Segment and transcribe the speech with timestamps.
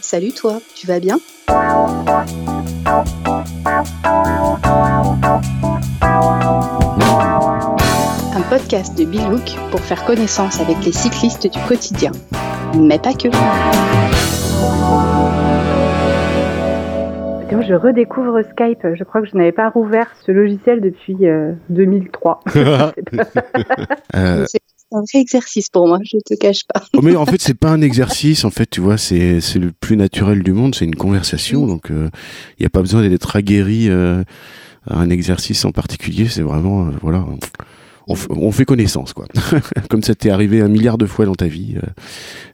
[0.00, 1.18] Salut toi, tu vas bien?
[8.32, 12.12] Un podcast de Bilouk pour faire connaissance avec les cyclistes du quotidien.
[12.78, 13.28] Mais pas que.
[17.60, 18.94] Je redécouvre Skype.
[18.94, 21.16] Je crois que je n'avais pas rouvert ce logiciel depuis
[21.68, 22.40] 2003.
[22.56, 22.92] Euh,
[24.92, 26.82] un vrai exercice pour moi, je te cache pas.
[26.96, 29.72] Oh, mais en fait, c'est pas un exercice, en fait, tu vois, c'est c'est le
[29.72, 32.08] plus naturel du monde, c'est une conversation, donc il euh,
[32.60, 34.22] n'y a pas besoin d'être aguerri euh,
[34.86, 37.24] à un exercice en particulier, c'est vraiment, euh, voilà,
[38.06, 39.26] on, on, fait connaissance, quoi.
[39.90, 41.76] Comme ça t'est arrivé un milliard de fois dans ta vie,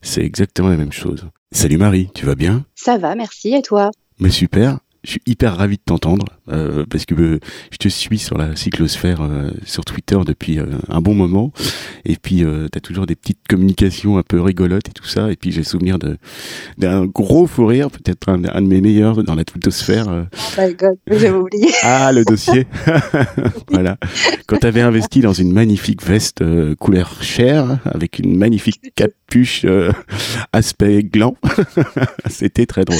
[0.02, 1.27] c'est exactement la même chose.
[1.52, 2.64] Salut Marie, tu vas bien?
[2.74, 3.91] Ça va, merci, et toi?
[4.19, 7.40] Mais super je suis hyper ravi de t'entendre euh, parce que euh,
[7.70, 11.52] je te suis sur la cyclosphère euh, sur Twitter depuis euh, un bon moment.
[12.04, 15.30] Et puis tu as toujours des petites communications un peu rigolotes et tout ça.
[15.30, 16.16] Et puis j'ai souvenir de
[16.78, 20.97] d'un gros fou rire peut-être un, de mes meilleurs dans la twittosphère oh my god
[21.10, 21.69] j'ai oublié.
[21.82, 22.66] Ah le dossier.
[23.70, 23.98] Voilà.
[24.47, 26.42] Quand tu avais investi dans une magnifique veste
[26.77, 28.80] couleur chair avec une magnifique
[29.34, 29.66] capuche
[30.52, 31.36] aspect gland
[32.28, 32.98] c'était très drôle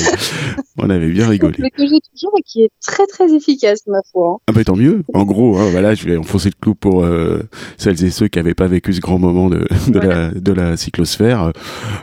[0.77, 1.71] on avait bien rigolé
[2.15, 4.39] toujours et qui est très très efficace, ma foi.
[4.47, 5.03] Ah bah tant mieux.
[5.13, 7.43] En gros, hein, voilà, je vais enfoncer le clou pour euh,
[7.77, 10.77] celles et ceux qui n'avaient pas vécu ce grand moment de, de, la, de la
[10.77, 11.53] cyclosphère.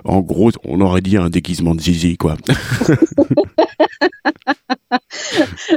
[0.03, 2.37] En gros, on aurait dit un déguisement de Zizi, quoi.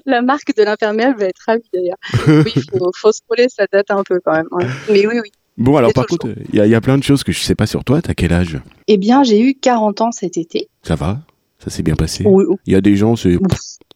[0.06, 1.98] la marque de l'imperméable va être ravie d'ailleurs.
[2.26, 4.48] Oui, il faut, faut scroller, ça date un peu quand même.
[4.90, 5.30] Mais oui, oui.
[5.56, 7.66] Bon, alors par contre, il y, y, a plein de choses que je sais pas
[7.66, 8.02] sur toi.
[8.02, 8.60] T'as quel âge?
[8.88, 10.68] Eh bien, j'ai eu 40 ans cet été.
[10.82, 11.20] Ça va?
[11.58, 12.24] Ça s'est bien passé?
[12.66, 13.38] Il y a des gens, c'est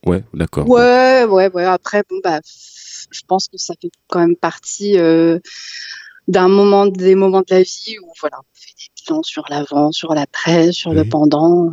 [0.07, 0.69] Ouais, d'accord.
[0.69, 1.65] Ouais, ouais, ouais.
[1.65, 2.41] Après, bon, bah,
[3.11, 5.39] je pense que ça fait quand même partie euh,
[6.29, 9.93] d'un moment, des moments de la vie où, voilà, on fait des bilans sur l'avant,
[9.93, 11.73] sur l'après, sur le pendant.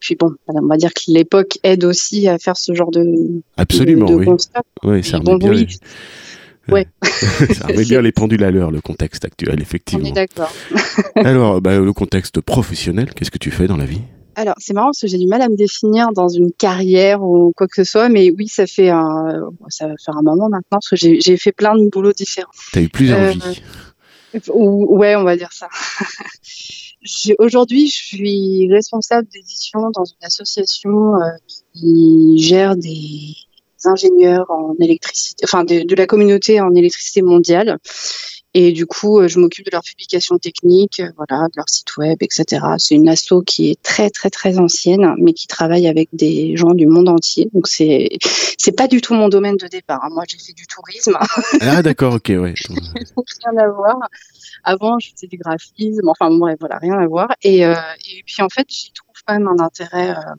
[0.00, 3.40] Puis bon, on va dire que l'époque aide aussi à faire ce genre de.
[3.56, 4.26] Absolument, oui.
[4.82, 5.52] Oui, ça remet bien.
[5.52, 5.66] Les...
[6.70, 6.86] Ouais.
[7.02, 10.04] ça remet bien les pendules à l'heure, le contexte actuel, effectivement.
[10.04, 10.52] On est d'accord.
[11.16, 14.02] Alors, bah, le contexte professionnel, qu'est-ce que tu fais dans la vie?
[14.36, 17.52] Alors, c'est marrant parce que j'ai du mal à me définir dans une carrière ou
[17.56, 20.78] quoi que ce soit, mais oui, ça fait un, ça va faire un moment maintenant
[20.80, 22.50] parce que j'ai fait plein de boulots différents.
[22.72, 23.62] T'as eu plusieurs euh, vies.
[24.54, 25.68] ouais, on va dire ça.
[27.38, 31.30] Aujourd'hui, je suis responsable d'édition dans une association euh,
[31.74, 33.34] qui gère des
[33.86, 37.78] ingénieurs en électricité, enfin de, de, la communauté en électricité mondiale.
[38.52, 41.96] Et du coup, euh, je m'occupe de leur publication technique, euh, voilà, de leur site
[41.96, 42.66] web, etc.
[42.78, 46.74] C'est une asso qui est très très très ancienne, mais qui travaille avec des gens
[46.74, 47.48] du monde entier.
[47.54, 48.08] Donc c'est
[48.58, 50.00] c'est pas du tout mon domaine de départ.
[50.02, 50.08] Hein.
[50.10, 51.16] Moi, j'ai fait du tourisme.
[51.60, 52.54] Ah d'accord, ok, ouais.
[52.68, 53.96] rien à voir.
[54.64, 56.08] Avant, faisais du graphisme.
[56.08, 57.28] Enfin bon, bref, voilà, rien à voir.
[57.42, 57.74] Et euh,
[58.10, 60.10] et puis en fait, j'y trouve quand même un intérêt.
[60.10, 60.34] Euh,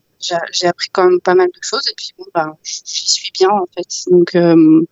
[0.52, 1.86] j'ai appris quand même pas mal de choses.
[1.88, 4.10] Et puis bon, ben, j'y suis bien en fait.
[4.10, 4.82] Donc euh,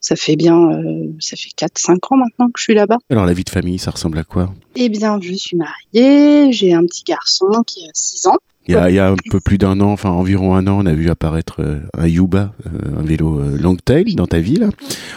[0.00, 2.98] ça fait bien, euh, ça fait 4-5 ans maintenant que je suis là-bas.
[3.10, 4.52] Alors la vie de famille, ça ressemble à quoi?
[4.74, 8.38] Eh bien, je suis mariée, j'ai un petit garçon qui a 6 ans.
[8.66, 10.78] Il y, a, il y a, un peu plus d'un an, enfin environ un an,
[10.82, 14.70] on a vu apparaître euh, un Yuba, euh, un vélo euh, Longtail dans ta ville.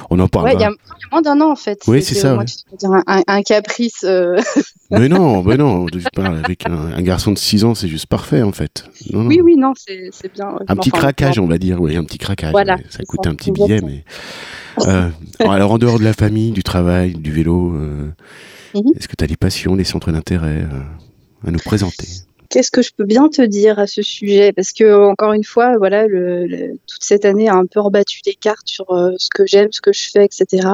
[0.10, 0.48] On en parle.
[0.48, 0.72] Ouais, il y, a
[1.14, 1.80] moins d'un an en fait.
[1.88, 2.34] Oui, c'est ça.
[2.34, 2.78] Moi, ouais.
[2.78, 4.06] dire un, un, caprice.
[4.92, 5.86] mais non, mais non.
[6.18, 8.84] avec un, un, garçon de 6 ans, c'est juste parfait en fait.
[9.14, 10.56] Non, oui, oui, non, c'est bien.
[10.68, 11.80] Un petit craquage, on va dire.
[11.80, 12.52] Oui, un petit craquage.
[12.52, 14.04] Voilà, ça coûte un petit billet, mais.
[14.86, 15.10] Euh,
[15.40, 18.12] alors, en dehors de la famille, du travail, du vélo, euh,
[18.76, 18.92] mhm.
[18.96, 20.68] est-ce que tu as des passions, des centres d'intérêt
[21.46, 22.08] à nous présenter?
[22.50, 24.54] Qu'est-ce que je peux bien te dire à ce sujet?
[24.54, 28.36] Parce que encore une fois, voilà, le, toute cette année a un peu rebattu les
[28.36, 28.86] cartes sur
[29.18, 30.68] ce que j'aime, ce que je fais, etc.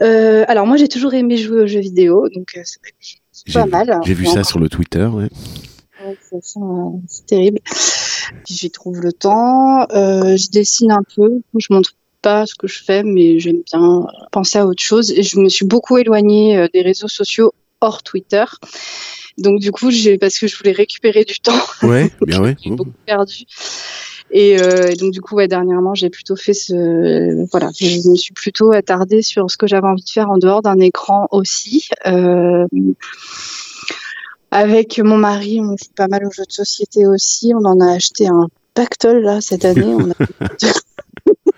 [0.00, 4.00] alors moi, j'ai toujours aimé jouer aux jeux vidéo, donc c'est pas mal.
[4.04, 5.04] J'ai vu ça sur le Twitter.
[5.04, 5.28] Ouais.
[7.06, 7.60] c'est terrible.
[8.46, 9.86] J'y trouve le temps.
[9.90, 11.40] je dessine un peu.
[11.58, 11.92] Je montre
[12.24, 15.12] pas ce que je fais, mais j'aime bien penser à autre chose.
[15.12, 17.52] Et je me suis beaucoup éloignée euh, des réseaux sociaux
[17.84, 18.44] hors Twitter.
[19.38, 21.52] Donc du coup, j'ai parce que je voulais récupérer du temps.
[21.82, 22.54] Ouais, bien.
[22.62, 23.44] J'ai beaucoup perdu.
[24.30, 28.16] Et, euh, et, donc du coup, ouais, dernièrement, j'ai plutôt fait ce, voilà, je me
[28.16, 31.88] suis plutôt attardée sur ce que j'avais envie de faire en dehors d'un écran aussi.
[32.06, 32.66] Euh,
[34.50, 37.52] avec mon mari, on joue pas mal aux jeux de société aussi.
[37.54, 39.84] On en a acheté un pactole là cette année.
[39.84, 40.14] On a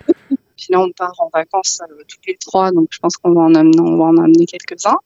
[0.69, 3.55] là, on part en vacances euh, tous les trois, donc je pense qu'on va en
[3.55, 4.97] amener, on va en amener quelques-uns.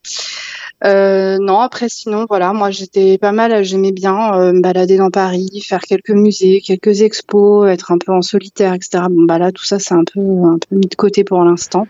[0.84, 5.10] Euh, non, après sinon, voilà, moi j'étais pas mal, j'aimais bien euh, me balader dans
[5.10, 9.04] Paris, faire quelques musées, quelques expos, être un peu en solitaire, etc.
[9.10, 11.86] Bon bah là, tout ça c'est un peu un peu mis de côté pour l'instant.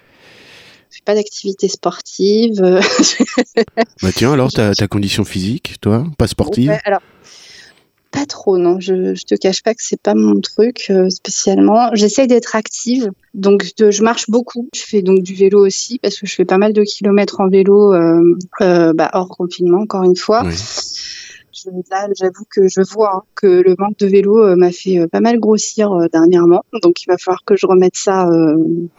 [0.91, 2.61] Je fais pas d'activité sportive.
[4.03, 6.79] bah tiens, alors ta, ta condition physique, toi, pas sportive?
[6.85, 7.01] Alors
[8.13, 8.79] pas trop, non.
[8.79, 11.91] Je, je te cache pas que c'est pas mon truc euh, spécialement.
[11.95, 14.69] J'essaye d'être active, donc je marche beaucoup.
[14.75, 17.49] Je fais donc du vélo aussi parce que je fais pas mal de kilomètres en
[17.49, 20.43] vélo euh, euh, bah, hors confinement, encore une fois.
[20.45, 20.55] Oui.
[21.55, 25.21] Je- là, j'avoue que je vois hein, que le manque de vélo m'a fait pas
[25.21, 28.27] mal grossir dernièrement, donc il va falloir que je remette ça.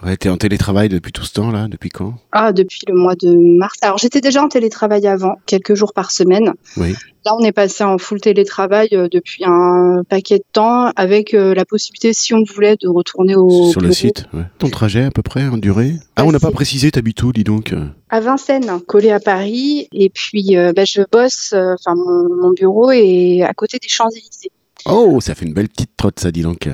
[0.06, 2.14] Ouais, t'es en télétravail depuis tout ce temps là Depuis quand?
[2.32, 3.76] Ah, depuis le mois de mars.
[3.82, 6.54] Alors j'étais déjà en télétravail avant, quelques jours par semaine.
[6.78, 6.94] Oui.
[7.26, 11.54] Là, on est passé en full télétravail euh, depuis un paquet de temps, avec euh,
[11.54, 14.44] la possibilité, si on voulait, de retourner au Sur le site ouais.
[14.60, 15.94] Ton trajet à peu près en durée?
[16.16, 17.74] Ah, on n'a pas précisé, t'habites où, dis donc
[18.10, 21.54] à Vincennes, collé à Paris, et puis euh, bah, je bosse.
[21.54, 24.52] Enfin, mon, mon bureau est à côté des Champs Élysées.
[24.86, 26.70] Oh, ça fait une belle petite trotte, ça, dis donc.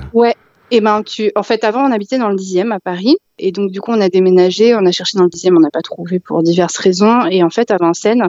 [0.71, 3.17] Et ben, tu, en fait, avant, on habitait dans le 10e à Paris.
[3.39, 5.71] Et donc, du coup, on a déménagé, on a cherché dans le 10e, on n'a
[5.71, 7.25] pas trouvé pour diverses raisons.
[7.31, 8.23] Et en fait, à Vincennes,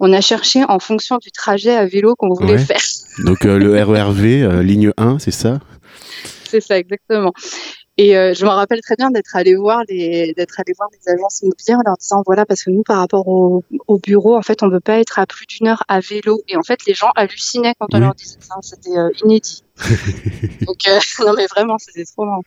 [0.00, 2.58] on a cherché en fonction du trajet à vélo qu'on voulait Ouais.
[2.58, 2.80] faire.
[3.24, 5.58] Donc euh, le RERV, euh, ligne 1, c'est ça?
[6.48, 7.32] C'est ça, exactement.
[7.96, 11.12] Et euh, je me rappelle très bien d'être allé voir les d'être allé voir les
[11.12, 14.42] agences immobilières en leur disant voilà parce que nous par rapport au, au bureau en
[14.42, 16.40] fait on veut pas être à plus d'une heure à vélo.
[16.48, 18.02] Et en fait les gens hallucinaient quand on Oui.
[18.04, 18.56] leur disait ça.
[18.62, 19.62] C'était euh, inédit.
[20.66, 22.42] Donc euh, non mais vraiment c'était trop marrant.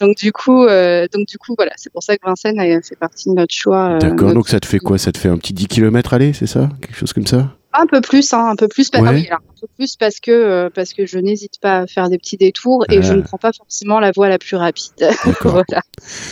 [0.00, 1.72] Donc du coup donc du coup voilà.
[1.76, 4.66] C'est pour ça que Vincennes a fait partie de notre choix D'accord, donc ça te
[4.66, 4.96] fait quoi?
[4.96, 6.70] Ça te fait un petit 10 km aller, c'est ça?
[6.80, 7.50] Quelque chose comme ça?
[7.78, 9.10] Un peu plus hein, un peu plus pa- ah Ouais.
[9.10, 12.08] oui, alors, un peu plus parce que euh, parce que je n'hésite pas à faire
[12.08, 14.92] des petits détours et je ne prends pas forcément la voie la plus rapide
[15.42, 15.82] voilà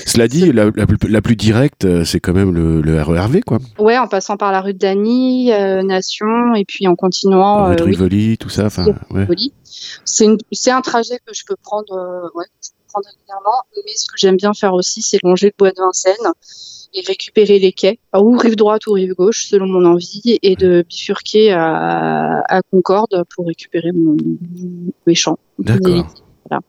[0.06, 3.40] Cela dit, la, la plus- la plus directe, euh, c'est quand même le, le RERV,
[3.46, 3.58] quoi.
[3.78, 7.66] Ouais, en passant par la rue de Dany, euh, Nation, et puis en continuant.
[7.66, 8.66] Rue de euh, oui, Rivoli, tout ça.
[8.66, 9.26] Enfin, ouais.
[10.04, 13.62] C'est un trajet que je peux prendre, euh, ouais, je prendre régulièrement.
[13.84, 16.32] Mais ce que j'aime bien faire aussi, c'est longer le bois de Vincennes
[16.96, 20.84] et récupérer les quais, ou rive droite ou rive gauche, selon mon envie, et de
[20.88, 24.16] bifurquer à, à Concorde pour récupérer mon,
[25.06, 25.38] mes champs.
[25.58, 26.06] D'accord.
[26.48, 26.60] Voilà.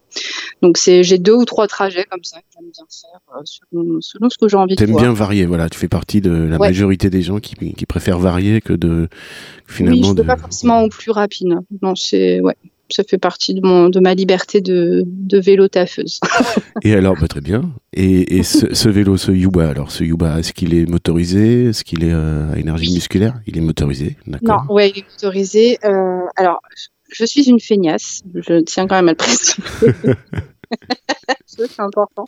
[0.61, 3.97] Donc c'est j'ai deux ou trois trajets comme ça que j'aime bien faire euh, selon,
[3.99, 5.03] selon ce que j'ai envie de T'aimes voir.
[5.03, 5.69] bien varier, voilà.
[5.69, 6.69] Tu fais partie de la Ouais.
[6.69, 9.09] majorité des gens qui, qui préfèrent varier que de
[9.67, 9.97] finalement.
[9.99, 10.23] oui, je ne de...
[10.23, 11.57] pas forcément au plus rapide.
[11.81, 12.55] Non, c'est ouais,
[12.89, 16.19] ça fait partie de mon de ma liberté de, de vélo taffeuse.
[16.83, 17.71] Et alors, bah, très bien.
[17.93, 21.65] Et, et ce, ce vélo, ce Yuba, alors ce Yuba, est-ce qu'il est motorisé?
[21.65, 23.39] Est-ce qu'il est euh, à énergie musculaire?
[23.47, 24.65] Il est motorisé, non, d'accord.
[24.69, 25.77] ouais, il est motorisé.
[25.83, 26.61] Euh, alors,
[27.11, 28.21] je suis une feignasse.
[28.33, 29.61] Je tiens quand même à le préciser.
[31.45, 32.25] C'est important.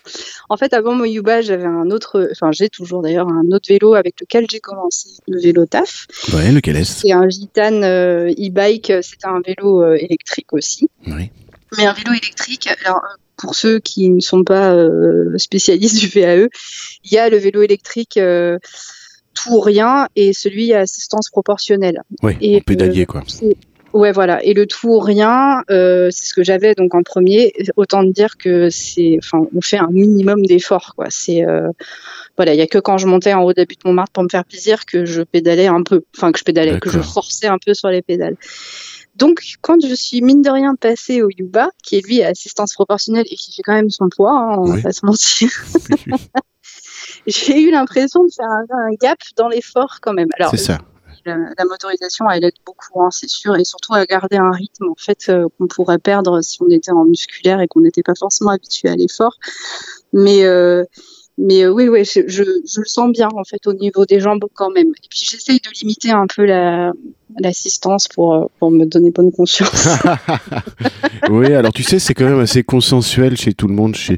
[0.49, 3.93] En fait, avant mon Yuba, j'avais un autre, enfin, j'ai toujours d'ailleurs un autre vélo
[3.93, 6.07] avec lequel j'ai commencé, le vélo TAF.
[6.33, 7.01] Ouais, lequel est-ce?
[7.01, 8.93] C'est un Gitane euh, e-bike.
[9.01, 10.89] C'est un vélo euh, électrique aussi.
[11.07, 11.31] Oui.
[11.77, 16.07] Mais un vélo électrique, alors euh, pour ceux qui ne sont pas euh, spécialistes du
[16.07, 16.47] VAE,
[17.03, 18.19] il y a le vélo électrique
[19.33, 22.01] tout ou rien et celui à assistance proportionnelle.
[22.23, 23.23] Ouais, Et, pédalier, quoi.
[23.97, 24.43] Ouais, voilà.
[24.43, 27.51] Et le tout ou rien, euh, c'est ce que j'avais donc en premier.
[27.77, 31.07] Autant dire que c'est, enfin, on fait un minimum d'efforts, quoi.
[31.09, 31.69] C'est, euh,
[32.35, 34.29] voilà, il y a que quand je montais en haut d'habit de Montmartre pour me
[34.29, 37.57] faire plaisir que je pédalais un peu, enfin que je pédalais, que je forçais un
[37.57, 38.35] peu sur les pédales.
[39.15, 42.75] Donc, quand je suis mine de rien passée au Yuba, qui est lui à assistance
[42.75, 44.75] proportionnelle et qui fait quand même son poids, hein, on Oui.
[44.77, 45.49] va pas se mentir,
[47.25, 50.29] j'ai eu l'impression de faire un, un gap dans l'effort quand même.
[50.37, 50.77] Alors, C'est ça.
[51.27, 54.95] La, motorisation, elle aide beaucoup, hein, c'est sûr, et surtout à garder un rythme en
[54.97, 58.51] fait euh, qu'on pourrait perdre si on était en musculaire et qu'on n'était pas forcément
[58.51, 59.37] habitué à l'effort.
[60.13, 60.83] Mais euh,
[61.37, 64.19] mais euh, oui, oui, je, je, je le sens bien en fait au niveau des
[64.19, 64.87] jambes quand même.
[64.87, 66.91] Et puis j'essaye de limiter un peu la
[67.39, 69.87] l'assistance pour euh, pour me donner bonne conscience.
[71.29, 73.95] oui, alors tu sais, c'est quand même assez consensuel chez tout le monde.
[73.95, 74.17] Chez...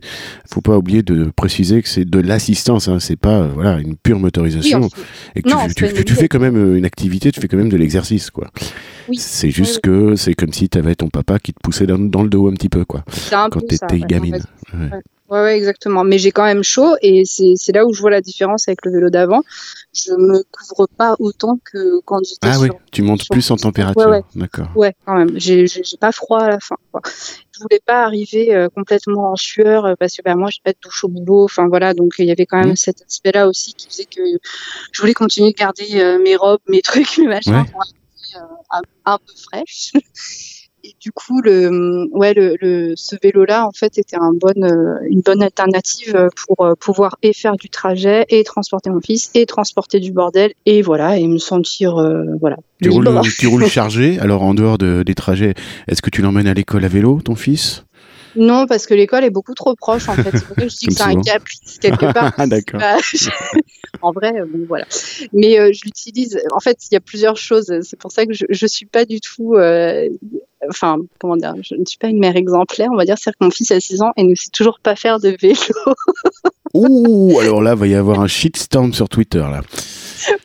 [0.49, 3.95] Faut pas oublier de préciser que c'est de l'assistance, hein, c'est pas euh, voilà une
[3.95, 4.89] pure motorisation.
[5.35, 7.57] et que non, tu, tu, tu- tu fais quand même une activité, tu fais quand
[7.57, 8.49] même de l'exercice, quoi.
[9.07, 9.17] Oui.
[9.17, 12.23] C'est juste que c'est comme si tu avais ton papa qui te poussait dans, dans
[12.23, 13.03] le dos un petit peu, quoi,
[13.49, 13.61] quand
[13.91, 14.35] ouais, gamine.
[14.35, 14.77] en fait.
[14.77, 14.89] Ouais.
[14.91, 16.03] Ouais, ouais, exactement.
[16.03, 18.91] Mais j'ai quand même chaud et c'est là où je vois la différence avec le
[18.91, 19.41] vélo d'avant.
[19.93, 23.49] Je me couvre pas autant que quand j'étais Ah sur oui, tu montes sur- plus
[23.51, 24.23] en température, Ouais, ouais.
[24.35, 24.67] d'accord.
[24.75, 25.39] Ouais, quand même.
[25.39, 25.65] J'ai
[25.99, 26.75] pas froid à la fin.
[26.91, 27.01] Quoi.
[27.05, 30.71] Je voulais pas arriver euh, complètement en sueur euh, parce que bah, moi j'ai pas
[30.71, 31.43] de douche au boulot.
[31.45, 32.75] Enfin voilà, donc il y avait quand même Mhm.
[32.75, 34.21] cet aspect-là aussi qui faisait que
[34.91, 37.65] je voulais continuer de garder euh, mes robes, mes trucs, mes machins Ouais.
[37.71, 37.97] pour arriver,
[38.35, 38.81] euh, un,
[39.13, 39.91] un peu fraîche.
[40.89, 44.95] Et du coup, le, ouais, le, le, ce vélo-là, en fait, était un bon, euh,
[45.07, 49.45] une bonne alternative pour euh, pouvoir et faire du trajet, et transporter mon fils, et
[49.45, 54.17] transporter du bordel, et voilà, et me sentir, euh, voilà, Tu roules, tu roules chargé,
[54.19, 55.53] alors en dehors de- des trajets,
[55.87, 57.83] est-ce que tu l'emmènes à l'école à vélo, ton fils?
[58.35, 60.31] Non, parce que l'école est beaucoup trop proche, en fait.
[60.59, 62.31] Je dis que c'est un caprice, quelque part.
[62.37, 62.79] Ah, d'accord.
[62.79, 63.29] Bah, je-
[64.01, 64.85] en vrai, bon, voilà.
[65.33, 66.39] Mais euh, je l'utilise.
[66.53, 67.73] En fait, il y a plusieurs choses.
[67.81, 69.55] C'est pour ça que je, je suis pas du tout.
[69.55, 70.07] euh,
[70.67, 73.37] enfin, comment dire, je ne suis pas une mère exemplaire, on va dire, c'est que
[73.41, 75.55] mon fils a 6 ans et ne sait toujours pas faire de vélo.
[76.73, 79.61] Ouh, alors là, il va y avoir un shitstorm sur Twitter, là.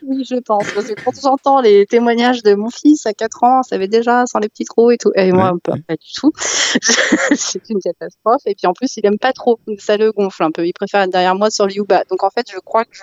[0.06, 0.64] oui, je pense.
[0.72, 4.24] Parce que quand j'entends les témoignages de mon fils à 4 ans, ça savait déjà
[4.26, 5.10] sans les petits trous et tout.
[5.16, 6.32] Et moi, pas, pas, du tout.
[6.38, 8.42] c'est une catastrophe.
[8.46, 9.58] Et puis en plus, il aime pas trop.
[9.78, 10.66] Ça le gonfle un peu.
[10.66, 12.04] Il préfère être derrière moi sur le Yuba.
[12.10, 13.02] Donc en fait, je crois que je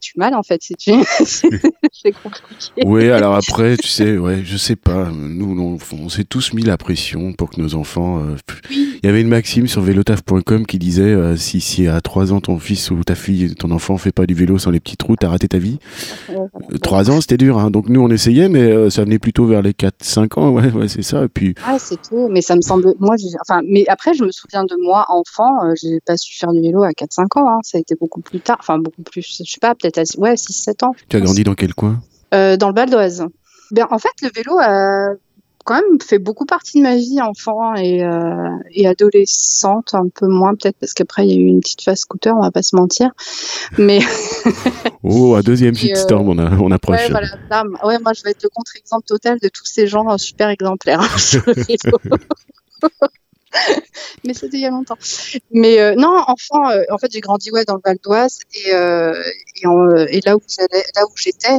[0.00, 0.92] tu mal en fait si tu
[1.24, 2.82] c'est compliqué.
[2.84, 5.10] Oui alors après tu sais ouais je sais pas.
[5.10, 8.36] Nous on, on s'est tous mis la pression pour que nos enfants euh,
[8.70, 12.40] il y avait une maxime sur velotaf.com qui disait euh, si si à 3 ans
[12.40, 15.16] ton fils ou ta fille ton enfant fait pas du vélo sans les petits trous
[15.16, 15.78] t'as raté ta vie.
[16.28, 17.70] Ouais, 3 ans c'était dur hein.
[17.70, 20.70] donc nous on essayait mais euh, ça venait plutôt vers les 4 5 ans ouais,
[20.70, 21.24] ouais c'est ça.
[21.24, 24.30] Et puis ah c'est tout mais ça me semble moi enfin mais après je me
[24.30, 27.58] souviens de moi enfant j'ai pas su faire du vélo à 4 5 ans hein.
[27.62, 30.36] ça a été beaucoup plus tard enfin beaucoup plus je sais pas peut-être à ouais
[30.36, 32.00] 6 7 ans tu as grandi dans quel coin?
[32.34, 33.26] Euh, dans le Val d'Oise
[33.70, 35.14] ben, en fait le vélo a
[35.66, 40.28] quand même fait beaucoup partie de ma vie enfant et, euh, et adolescente, un peu
[40.28, 42.62] moins peut-être parce qu'après il y a eu une petite phase scooter, on va pas
[42.62, 43.10] se mentir.
[43.76, 43.98] Mais
[45.02, 47.00] oh, un deuxième shitstorm, euh, on, a, on approche.
[47.00, 50.16] Ouais, voilà, là, ouais, moi je vais être le contre-exemple total de tous ces gens
[50.18, 51.98] super exemplaires hein, sur le vélo.
[54.24, 54.98] mais c'était il y a longtemps.
[55.50, 58.74] Mais euh, non, enfant, euh, en fait, j'ai grandi ouais dans le Val d'Oise et,
[58.74, 59.14] euh,
[59.62, 61.58] et, en, et, là où j'allais, là où j'étais,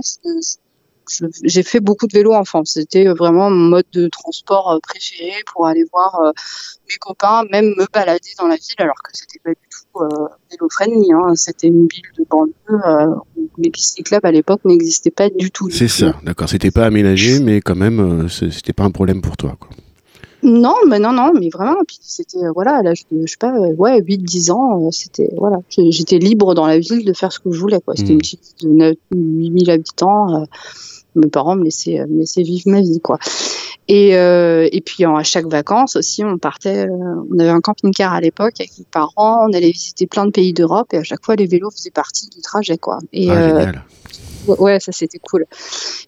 [1.44, 2.64] j'ai fait beaucoup de vélo enfant.
[2.66, 6.34] C'était vraiment mon mode de transport préféré pour aller voir
[6.90, 10.68] mes copains, même me balader dans la ville, alors que c'était pas du tout vélo
[10.70, 11.14] friendly.
[11.14, 11.34] Hein.
[11.36, 15.70] C'était une ville de banlieue où les cyclables à l'époque n'existaient pas du tout.
[15.70, 16.50] C'est ça, d'accord.
[16.50, 19.56] C'était pas aménagé, mais quand même, c'était pas un problème pour toi.
[19.58, 19.70] Quoi.
[20.48, 21.84] Non, mais non, non, mais vraiment.
[21.86, 25.58] Puis c'était, voilà, à l'âge de, je sais pas, ouais, 8, 10 ans, c'était, voilà,
[25.70, 27.96] j'étais libre dans la ville de faire ce que je voulais, quoi.
[27.98, 30.42] C'était une petite de 9, 8000 habitants.
[30.42, 30.46] Euh,
[31.16, 33.20] mes parents me laissaient, me laissaient vivre ma vie, quoi.
[33.90, 38.14] Et, euh, et puis à chaque vacances aussi, on partait, euh, on avait un camping-car
[38.14, 41.26] à l'époque avec mes parents, on allait visiter plein de pays d'Europe et à chaque
[41.26, 43.00] fois les vélos faisaient partie du trajet, quoi.
[43.14, 43.72] Et, ah,
[44.48, 45.46] ouais, ça c'était cool.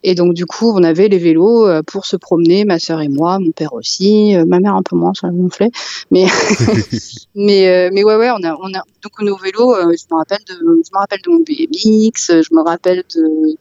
[0.04, 3.10] Et donc du coup, on avait les vélos euh, pour se promener, ma sœur et
[3.10, 5.72] moi, mon père aussi, euh, ma mère un peu moins, ça gonflait.
[6.12, 6.26] Mais
[7.36, 9.76] mais euh, mais ouais ouais, on a on a donc nos vélos.
[9.76, 13.58] je me rappelle de je me rappelle de mon BMX, je me rappelle de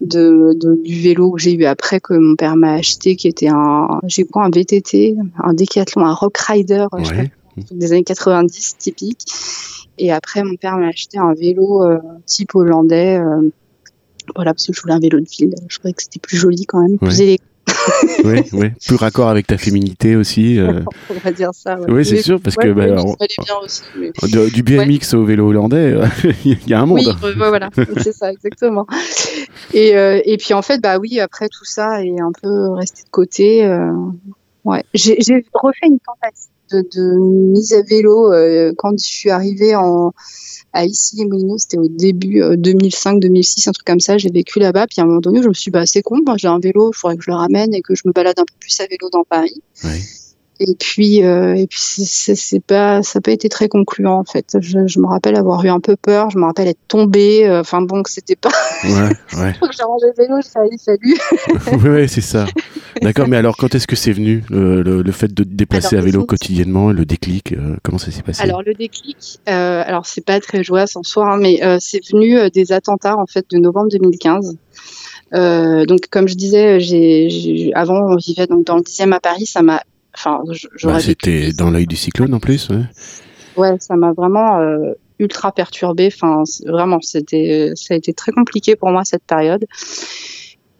[0.00, 3.48] de, de du vélo que j'ai eu après que mon père m'a acheté, qui était
[3.48, 6.86] un j'ai quoi un VTT, un Decathlon, un Rock Rider.
[6.92, 7.30] Ouais.
[7.70, 9.24] des années 90 typique
[9.96, 11.82] et après mon père m'a acheté un vélo
[12.26, 13.18] type hollandais
[14.34, 15.54] voilà, parce que je voulais un vélo de ville.
[15.68, 17.44] Je trouvais que c'était plus joli quand même, plus élégant.
[18.24, 20.58] oui, oui, plus raccord avec ta féminité aussi.
[20.58, 20.80] Euh...
[21.10, 21.78] On va dire ça.
[21.78, 21.86] Ouais.
[21.88, 24.12] Oui, c'est sûr, parce ouais, que bah, bien aussi, mais...
[24.22, 25.96] de, du BMX au vélo hollandais,
[26.44, 27.00] il y a un monde.
[27.22, 27.70] Oui, euh, voilà,
[28.02, 28.86] c'est ça, exactement.
[29.74, 33.02] Et, euh, et puis en fait, bah oui, après tout ça est un peu resté
[33.02, 33.64] de côté.
[33.64, 33.92] Euh,
[34.66, 39.76] ouais, j'ai refait une tentative de, de, mise à vélo euh, quand je suis arrivée
[39.76, 40.12] en
[40.72, 44.18] à ici les Moulineaux, c'était au début 2005-2006, un truc comme ça.
[44.18, 46.20] J'ai vécu là-bas, puis à un moment donné, je me suis dit, bah, c'est con,
[46.36, 48.44] j'ai un vélo, il faudrait que je le ramène et que je me balade un
[48.44, 49.62] peu plus à vélo dans Paris.
[50.58, 54.56] Et puis, euh, et puis c'est pas, ça n'a pas été très concluant en fait.
[54.58, 57.46] Je, je, me rappelle avoir eu un peu peur, je me rappelle être tombée.
[57.46, 58.50] Euh, enfin bon, que c'était pas.
[58.84, 58.90] Ouais,
[59.38, 59.54] ouais.
[59.76, 61.18] j'ai rangé le vélo, j'ai salut.
[61.82, 62.46] oui, ouais, c'est ça.
[63.02, 65.96] D'accord, mais alors quand est-ce que c'est venu le, le, le, fait de te déplacer
[65.96, 68.42] alors, à vélo quotidiennement, le déclic euh, Comment ça s'est passé?
[68.42, 72.00] Alors le déclic, euh, alors c'est pas très joyeux en soi, hein, mais euh, c'est
[72.10, 74.56] venu des attentats en fait de novembre 2015.
[75.34, 79.46] Euh, donc, comme je disais, j'ai, avant, on vivait donc dans le 10e à Paris.
[79.46, 79.82] Ça m'a
[80.18, 80.42] Enfin,
[80.84, 82.84] bah, c'était dans l'œil du cyclone en plus, ouais.
[83.56, 86.06] Ouais, ça m'a vraiment euh, ultra perturbé.
[86.06, 89.66] Enfin, vraiment, c'était, ça a été très compliqué pour moi cette période,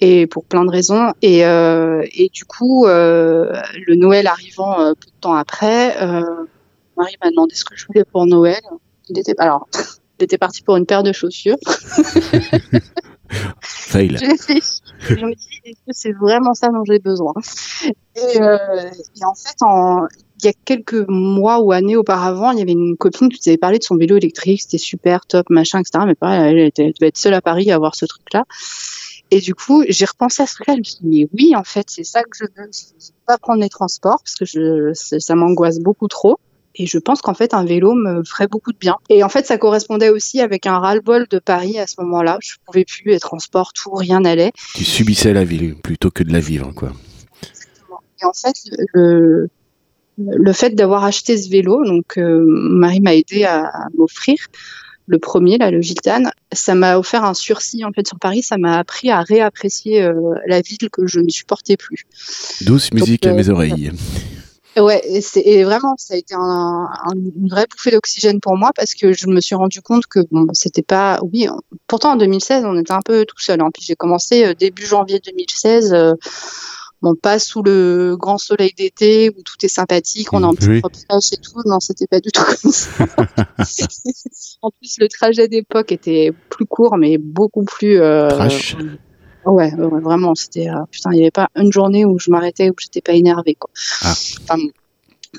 [0.00, 1.12] et pour plein de raisons.
[1.23, 3.53] Et, euh, et du coup, euh,
[3.87, 5.97] le Noël arrivant euh, peu de temps après,
[6.97, 8.61] Marie m'a demandé ce que je voulais pour Noël.
[9.09, 9.69] Il était, alors,
[10.19, 11.57] il était parti pour une paire de chaussures.
[13.61, 14.17] Fail.
[14.19, 17.35] Je me dis, est-ce que c'est vraiment ça dont j'ai besoin?
[18.15, 18.57] Et, euh,
[19.17, 20.07] et, en fait, en,
[20.41, 23.50] il y a quelques mois ou années auparavant, il y avait une copine qui nous
[23.50, 26.05] avait parlé de son vélo électrique, c'était super, top, machin, etc.
[26.07, 28.45] Mais pareil, elle devait être seule à Paris à avoir ce truc-là.
[29.30, 30.75] Et du coup, j'ai repensé à ce truc-là.
[30.75, 32.71] Je me suis dit, mais oui, en fait, c'est ça que je veux.
[32.73, 36.38] Je veux pas prendre les transports parce que je, ça m'angoisse beaucoup trop.
[36.78, 38.97] Et je pense qu'en fait, un vélo me ferait beaucoup de bien.
[39.09, 42.38] Et en fait, ça correspondait aussi avec un ras-le-bol de Paris à ce moment-là.
[42.42, 44.52] Je pouvais plus, les transports, tout, rien n'allait.
[44.75, 46.92] Tu subissais la ville plutôt que de la vivre, quoi.
[47.49, 48.00] Exactement.
[48.21, 48.56] Et en fait,
[48.92, 49.49] le,
[50.18, 54.37] le fait d'avoir acheté ce vélo, donc euh, Marie m'a aidé à, à m'offrir,
[55.07, 58.43] le premier, là, le Gitane, ça m'a offert un sursis en fait sur Paris.
[58.43, 60.15] Ça m'a appris à réapprécier euh,
[60.47, 62.05] la ville que je ne supportais plus.
[62.63, 63.93] Douce musique à mes oreilles.
[64.77, 68.73] Ouais, et, et, vraiment, ça a été un, un, une vraie bouffée d'oxygène pour moi
[68.77, 71.19] parce que je me suis rendu compte que bon, c'était pas.
[71.23, 71.49] Oui,
[71.87, 73.63] pourtant en 2016, on était un peu tout seul.
[73.63, 73.71] Hein.
[73.73, 75.97] Puis j'ai commencé début janvier 2016.
[77.03, 80.69] Bon, pas sous le grand soleil d'été où tout est sympathique, on a un petit
[80.69, 80.79] oui.
[80.79, 81.61] et tout.
[81.67, 82.91] Non, c'était pas du tout comme ça.
[84.62, 88.00] en plus, le trajet d'époque était plus court, mais beaucoup plus.
[88.00, 88.76] Euh, Trash.
[89.45, 92.69] Ouais, ouais, vraiment, c'était euh, putain, il n'y avait pas une journée où je m'arrêtais
[92.69, 93.71] où j'étais pas énervée quoi.
[94.03, 94.12] Ah.
[94.43, 94.59] Enfin,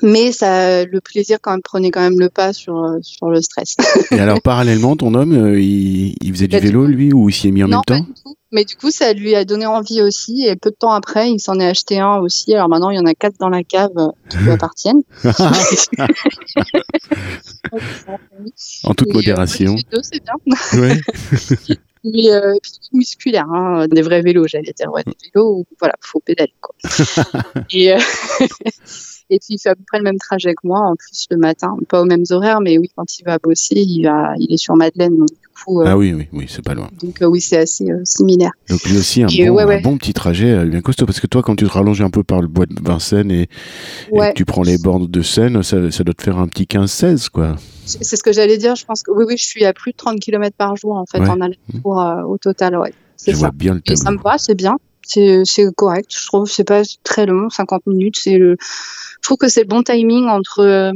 [0.02, 3.42] mais ça, le plaisir quand même prenait quand même le pas sur euh, sur le
[3.42, 3.76] stress.
[4.10, 7.48] Et alors parallèlement, ton homme, euh, il, il, faisait du vélo lui ou il s'y
[7.48, 8.34] est mis en non, même temps?
[8.50, 10.46] Mais du coup, ça lui a donné envie aussi.
[10.46, 12.54] Et peu de temps après, il s'en est acheté un aussi.
[12.54, 15.02] Alors maintenant, il y en a quatre dans la cave euh, qui lui appartiennent.
[18.84, 19.74] En toute Et, euh, modération.
[19.92, 20.80] deux, c'est bien.
[20.80, 21.00] Ouais.
[22.04, 25.94] Mais euh, puis musculaire, hein, des vrais vélos, j'allais dire, ouais, des vélos où voilà,
[26.00, 26.74] faut pédaler quoi.
[27.72, 27.98] et, euh,
[29.30, 31.36] et puis il fait à peu près le même trajet que moi, en plus le
[31.36, 34.58] matin, pas aux mêmes horaires, mais oui, quand il va bosser, il va, il est
[34.58, 36.88] sur Madeleine, donc du coup, euh, Ah oui, oui, oui, c'est pas loin.
[37.02, 38.52] donc euh, oui, c'est assez euh, similaire.
[38.68, 41.26] Donc lui aussi un, Et, bon, ouais, un bon petit trajet bien costaud parce que
[41.26, 43.48] toi quand tu te rallonges un peu par le bois de Vincennes et, et
[44.10, 44.30] Ouais.
[44.32, 47.28] que tu prends les bornes de Seine, ça, ça doit te faire un petit 15-16
[47.30, 47.56] quoi.
[47.84, 48.76] C'est ce que j'allais dire.
[48.76, 51.06] Je pense que oui, oui, je suis à plus de 30 km par jour en
[51.06, 52.92] fait en aller-retour euh, au total, ouais.
[53.16, 53.40] C'est Je ça.
[53.46, 54.76] vois bien le Et ça me va, c'est bien.
[55.02, 55.42] C'est
[55.74, 56.10] correct.
[56.14, 58.16] Je trouve c'est pas très long, 50 minutes.
[58.20, 58.56] C'est le.
[58.60, 60.92] Je trouve que c'est le bon timing entre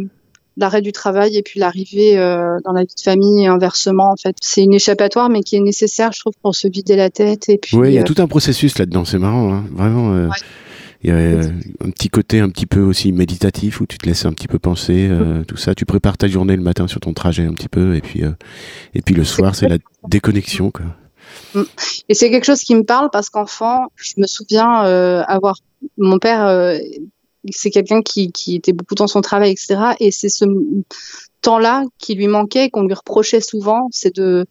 [0.56, 4.16] l'arrêt du travail et puis l'arrivée euh, dans la vie de famille et inversement en
[4.16, 4.36] fait.
[4.40, 7.58] C'est une échappatoire mais qui est nécessaire, je trouve, pour se vider la tête et
[7.58, 7.76] puis.
[7.76, 9.64] Oui, il y a euh, tout un processus là-dedans, c'est marrant, hein.
[9.72, 10.12] vraiment.
[10.14, 10.36] euh, Ouais.
[11.04, 14.24] Il y a un petit côté un petit peu aussi méditatif où tu te laisses
[14.24, 15.74] un petit peu penser, euh, tout ça.
[15.74, 18.22] Tu prépares ta journée le matin sur ton trajet un petit peu et puis
[18.94, 20.86] et puis le soir c'est la déconnexion quoi.
[22.08, 24.70] Et c'est quelque chose qui me parle parce qu'enfant, je me souviens
[25.26, 25.56] avoir
[25.98, 26.46] mon père,
[27.50, 29.94] c'est quelqu'un qui, était beaucoup dans son travail, etc.
[30.00, 30.44] Et c'est ce
[31.40, 34.46] temps-là qui lui manquait, qu'on lui reprochait souvent, c'est de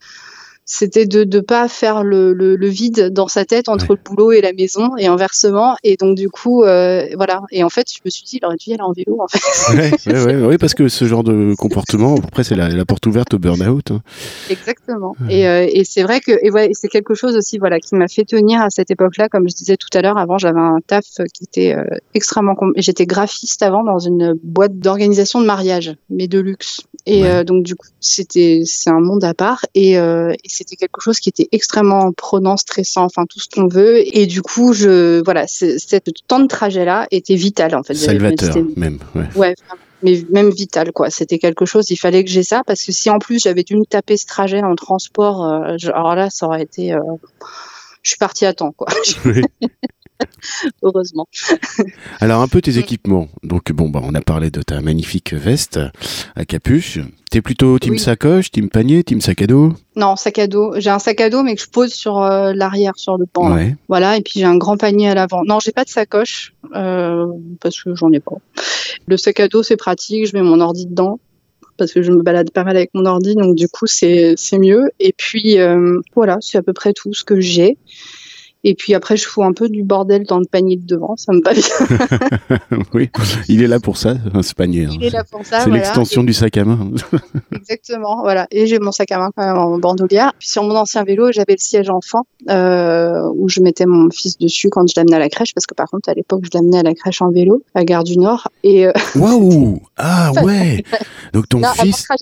[0.64, 3.96] c'était de ne pas faire le, le, le vide dans sa tête entre Ouais.
[3.96, 7.68] le boulot et la maison et inversement et donc du coup euh, voilà et en
[7.68, 9.40] fait je me suis dit il aurait dû y aller en vélo en fait
[9.76, 13.06] Ouais, ouais, ouais, ouais, parce que ce genre de comportement, après c'est la, la porte
[13.06, 13.90] ouverte au burn-out.
[13.90, 14.00] hein.
[14.50, 15.14] Exactement.
[15.28, 18.08] Et, euh, et c'est vrai que et ouais, c'est quelque chose aussi voilà qui m'a
[18.08, 19.28] fait tenir à cette époque-là.
[19.28, 22.54] Comme je disais tout à l'heure, avant j'avais un taf qui était euh, extrêmement.
[22.76, 26.82] J'étais graphiste avant dans une boîte d'organisation de mariage, mais de luxe.
[27.06, 31.18] Et donc du coup c'était c'est un monde à part et, et c'était quelque chose
[31.18, 33.98] qui était extrêmement prenant, stressant, enfin tout ce qu'on veut.
[34.16, 37.94] Et du coup je voilà, c'est- cet temps de trajet là était vital en fait.
[37.94, 38.98] Salvateur même.
[39.34, 39.54] Ouais.
[40.04, 41.10] Mais même vital quoi.
[41.10, 41.90] C'était quelque chose.
[41.90, 44.26] Il fallait que j'ai ça parce que si en plus j'avais dû me taper ce
[44.26, 46.92] trajet en transport, euh, alors là ça aurait été.
[46.92, 46.98] euh,
[48.02, 48.88] Je suis partie à temps quoi.
[49.24, 49.42] Oui.
[50.82, 51.26] Heureusement.
[52.20, 53.28] Alors un peu tes équipements.
[53.42, 55.80] Donc bon, bah, on a parlé de ta magnifique veste
[56.36, 56.98] à capuche.
[57.30, 57.98] T'es plutôt team Oui.
[57.98, 59.72] sacoche, team panier, team sac à dos?
[59.96, 60.74] Non sac à dos.
[60.78, 63.26] J'ai un sac à dos mais que je pose sur euh, l'arrière sur le.
[63.36, 63.74] Ouais.
[63.88, 65.42] Voilà et puis j'ai un grand panier à l'avant.
[65.44, 67.26] Non j'ai pas de sacoche euh,
[67.60, 68.36] parce que j'en ai pas.
[69.06, 70.26] Le sac à dos c'est pratique.
[70.26, 71.20] Je mets mon ordi dedans.
[71.78, 74.58] Parce que je me balade pas mal avec mon ordi, donc du coup c'est c'est
[74.58, 74.90] mieux.
[75.00, 77.78] Et puis euh, voilà, c'est à peu près tout ce que j'ai.
[78.64, 81.32] Et puis après, je fous un peu du bordel dans le panier de devant, ça
[81.32, 82.78] me va bien.
[82.94, 83.10] oui,
[83.48, 84.84] il est là pour ça, ce panier.
[84.84, 84.90] hein.
[84.92, 85.60] Il est là pour ça.
[85.60, 85.82] C'est voilà.
[85.82, 86.90] l'extension du sac à main.
[87.52, 88.46] Exactement, voilà.
[88.50, 90.32] Et j'ai mon sac à main quand même en bandoulière.
[90.38, 94.38] Puis sur mon ancien vélo, j'avais le siège enfant euh, où je mettais mon fils
[94.38, 96.78] dessus quand je l'amenais à la crèche, parce que par contre à l'époque je l'amenais
[96.78, 98.48] à la crèche en vélo à Gare du Nord.
[98.62, 100.84] Et euh, Waouh Ah ouais
[101.32, 102.06] Donc ton non, avant le fils...
[102.08, 102.16] il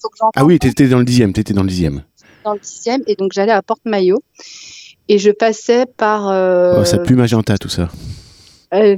[0.00, 2.02] faut que Ah oui, t'étais dans le dixième, t'étais dans le dixième.
[2.44, 4.22] dans le dixième, et donc j'allais à Porte-Maillot.
[5.08, 6.28] Et je passais par.
[6.28, 7.88] euh, Oh, ça pue magenta tout ça.
[8.74, 8.96] euh,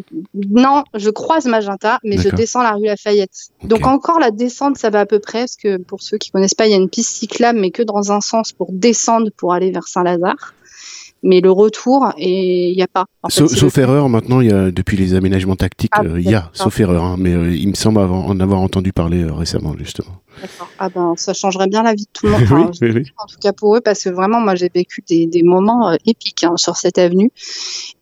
[0.51, 3.49] non, je croise Magenta, mais je descends la rue Lafayette.
[3.65, 6.55] Donc encore la descente, ça va à peu près, parce que pour ceux qui connaissent
[6.55, 9.53] pas, il y a une piste cyclable, mais que dans un sens pour descendre pour
[9.53, 10.55] aller vers Saint-Lazare.
[11.25, 13.07] Mais le retour, et il n'y a pas.
[13.25, 16.21] En fait, Sauf, le- erreur, maintenant, il y a, depuis les aménagements tactiques, Ah, euh,
[16.21, 18.93] il y a, sauf erreur, hein, mais euh, il me semble avoir, en avoir entendu
[18.93, 20.23] parler récemment, justement.
[20.79, 22.43] Ah ben, ça changerait bien la vie de tout le monde.
[22.49, 23.13] Enfin, oui, oui, oui.
[23.19, 25.97] en tout cas pour eux, parce que vraiment, moi, j'ai vécu des, des moments euh,
[26.07, 27.31] épiques hein, sur cette avenue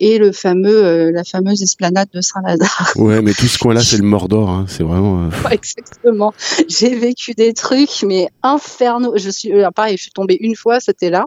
[0.01, 2.92] et le fameux, euh, la fameuse esplanade de Saint-Lazare.
[2.96, 5.25] Ouais, mais tout ce coin-là, c'est le Mordor, hein, c'est vraiment...
[5.25, 6.33] euh, Ouais, Exactement.
[6.68, 9.12] J'ai vécu des trucs, mais infernaux.
[9.16, 11.25] Je suis, pareil, je suis tombée une fois, c'était là.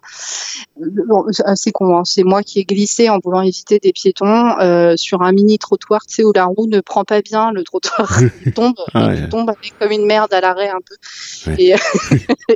[1.08, 2.02] Bon, c'est con, hein.
[2.06, 4.56] C'est moi qui ai glissé en voulant éviter des piétons
[4.96, 8.20] sur un mini trottoir, tu sais, où la roue ne prend pas bien, le trottoir
[8.56, 9.30] tombe, Ah ouais.
[9.30, 10.96] tombes avec comme une merde à l'arrêt un peu.
[11.58, 11.76] Et,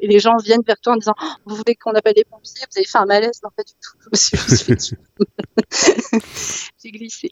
[0.02, 2.86] les gens viennent vers toi en disant Vous voulez qu'on appelle les pompiers Vous avez
[2.86, 3.98] fait un malaise Non, pas du tout.
[6.84, 7.30] J'ai glissé.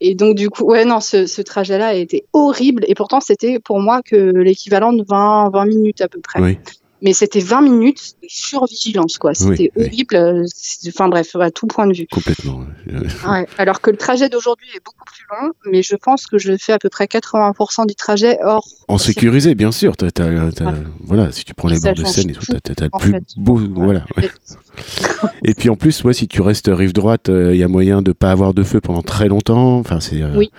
[0.00, 2.84] Et donc, du coup, ouais, non, ce, trajet-là a été horrible.
[2.86, 6.40] Et pourtant, c'était pour moi que l'équivalent de 20, 20 minutes à peu près.
[6.40, 6.58] Oui
[7.02, 9.34] mais c'était 20 minutes survigilance, quoi.
[9.34, 10.16] C'était horrible.
[10.16, 10.46] Euh,
[10.88, 12.06] enfin bref, à tout point de vue.
[12.10, 12.64] Complètement.
[13.28, 16.56] Ouais, alors que le trajet d'aujourd'hui est beaucoup plus long, mais je pense que je
[16.56, 18.66] fais à peu près 80% du trajet hors.
[18.88, 19.94] En sécurisé, bien sûr.
[21.00, 23.60] Voilà, si tu prends les bords de Seine et tout, t'as le plus beau.
[23.74, 24.04] Voilà.
[25.44, 28.02] et puis en plus, ouais, si tu restes rive droite, il euh, y a moyen
[28.02, 29.78] de pas avoir de feu pendant très longtemps.
[29.78, 30.22] Enfin, c'est.
[30.22, 30.50] Euh, oui.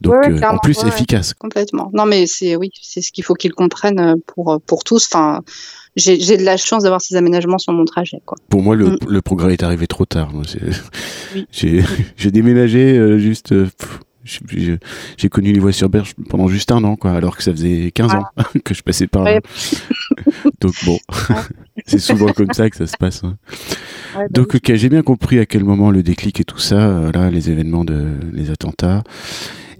[0.00, 1.34] Donc, en plus, efficace.
[1.34, 1.90] Complètement.
[1.92, 5.08] Non, mais c'est oui, c'est ce qu'il faut qu'ils comprennent pour pour tous.
[5.12, 5.40] Enfin
[5.96, 8.20] j'ai de la chance d'avoir ces aménagements sur mon trajet.
[8.24, 8.38] Quoi.
[8.48, 8.98] Pour moi, le, mm.
[9.08, 10.32] le progrès est arrivé trop tard.
[11.50, 13.52] J'ai déménagé euh, juste.
[13.52, 13.68] Euh,
[14.24, 17.90] j'ai connu les voies sur berge pendant juste un an, quoi, alors que ça faisait
[17.90, 18.24] 15 ans
[18.64, 19.40] que je passais par là.
[20.60, 20.98] Donc bon,
[21.86, 23.24] c'est souvent comme ça que ça se passe.
[23.24, 23.36] Hein.
[24.14, 27.12] Bah Donc ok, j'ai bien compris à quel moment le déclic et tout ça, euh,
[27.12, 29.02] là, les événements de les attentats.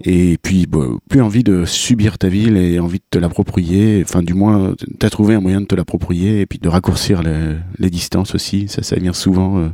[0.05, 0.67] Et puis,
[1.09, 4.03] plus envie de subir ta ville et envie de te l'approprier.
[4.03, 7.21] Enfin, du moins, tu as trouvé un moyen de te l'approprier et puis de raccourcir
[7.23, 8.67] les, distances aussi.
[8.67, 9.69] Ça, ça vient souvent euh,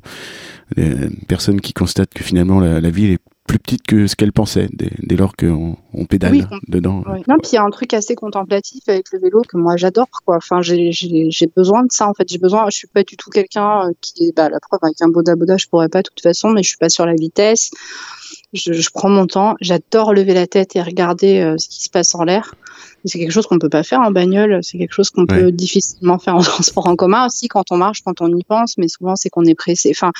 [0.75, 4.67] des personnes qui constatent que finalement la, ville est plus petite que ce qu'elle pensait
[4.71, 7.03] dès, lors qu'on on pédale dedans.
[7.27, 10.09] Non, puis il y a un truc assez contemplatif avec le vélo que moi j'adore
[10.23, 10.37] quoi.
[10.37, 12.29] Enfin, j'ai besoin de ça en fait.
[12.29, 12.65] J'ai besoin.
[12.69, 15.35] Je suis pas du tout quelqu'un euh, qui est bah, la preuve avec un boda
[15.35, 17.71] boda, je pourrais pas de toute façon, mais je suis pas sur la vitesse
[18.53, 19.55] je, je, prends mon temps.
[19.61, 22.55] J'adore lever la tête et regarder euh, ce qui se passe en l'air.
[23.05, 24.59] C'est quelque chose qu'on peut pas faire en bagnole.
[24.63, 28.01] C'est quelque chose qu'on peut difficilement faire en transport en commun aussi quand on marche,
[28.03, 28.77] quand on y pense.
[28.77, 29.91] Mais souvent, c'est qu'on est pressé.
[29.91, 30.11] Enfin,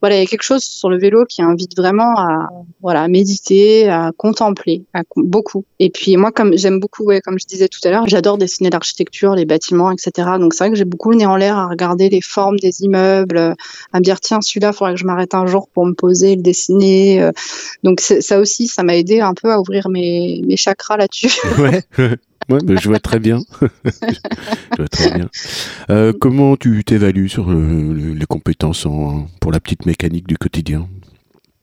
[0.00, 2.48] voilà, il y a quelque chose sur le vélo qui invite vraiment à,
[2.80, 5.64] voilà, à méditer, à contempler, à, beaucoup.
[5.78, 8.70] Et puis moi, comme j'aime beaucoup, ouais, comme je disais tout à l'heure, j'adore dessiner
[8.70, 10.28] l'architecture, les bâtiments, etc.
[10.38, 12.82] Donc c'est vrai que j'ai beaucoup le nez en l'air à regarder les formes des
[12.82, 13.38] immeubles,
[13.92, 16.42] à me dire tiens, celui-là, faudrait que je m'arrête un jour pour me poser, le
[16.42, 17.22] dessiner.
[17.22, 17.32] Euh.
[17.82, 21.32] Donc ça aussi, ça m'a aidé un peu à ouvrir mes, mes chakras là-dessus.
[21.58, 21.82] Ouais.
[22.50, 23.38] Ouais, je vois très bien.
[23.84, 25.28] je vois très bien.
[25.88, 30.88] Euh, comment tu t'évalues sur euh, les compétences en, pour la petite mécanique du quotidien?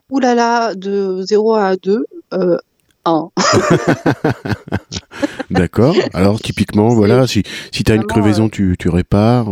[0.10, 2.58] Ouh là là, de 0 à 2, euh,
[3.04, 3.30] 1.
[5.52, 5.96] D'accord.
[6.14, 9.48] Alors, typiquement, voilà, si, si tu as une crevaison, tu, tu répares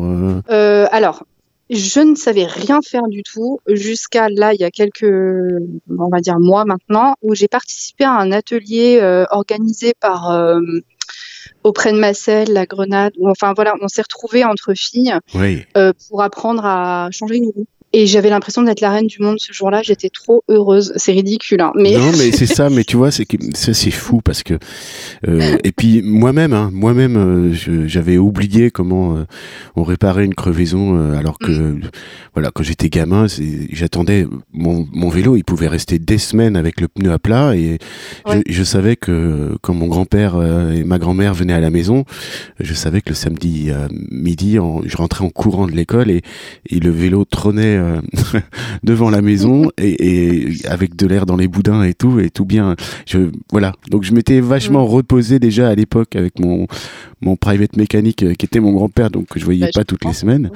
[0.47, 1.25] Alors,
[1.69, 6.21] je ne savais rien faire du tout jusqu'à là, il y a quelques, on va
[6.21, 10.31] dire mois maintenant, où j'ai participé à un atelier organisé par
[11.65, 13.13] auprès de Marcel, la Grenade.
[13.25, 15.15] enfin voilà, on s'est retrouvés entre filles
[15.75, 17.65] euh, pour apprendre à changer une roue.
[17.97, 19.81] Et j'avais l'impression d'être la reine du monde ce jour-là.
[19.81, 20.91] J'étais trop heureuse.
[20.97, 22.69] C'est ridicule, hein, mais non, mais c'est ça.
[22.69, 24.55] Mais tu vois, c'est ça, c'est fou parce que
[25.29, 29.23] euh, et puis moi-même, hein, moi-même, euh, j'avais oublié comment euh,
[29.77, 31.81] on réparait une crevaison, alors que mm.
[32.34, 33.27] voilà, quand j'étais gamin,
[33.71, 37.77] j'attendais mon, mon, vélo, il pouvait rester des semaines avec le pneu à plat et
[38.27, 40.36] je, je, savais que quand mon grand-père
[40.73, 42.03] et ma grand-mère venaient à la maison,
[42.60, 43.69] je savais que le samedi
[44.12, 46.23] midi, je rentrais en courant de l'école et,
[46.69, 48.39] et le vélo trônait euh,
[48.83, 52.75] devant la maison et, avec de l'air dans les boudins et tout et tout bien.
[53.05, 53.73] Je voilà.
[53.89, 54.89] Donc je m'étais vachement mm.
[54.89, 56.67] reposé déjà à l'époque avec mon
[57.21, 60.05] mon private mécanique euh, qui était mon grand-père donc que je voyais bah, pas toutes
[60.05, 60.49] les semaines.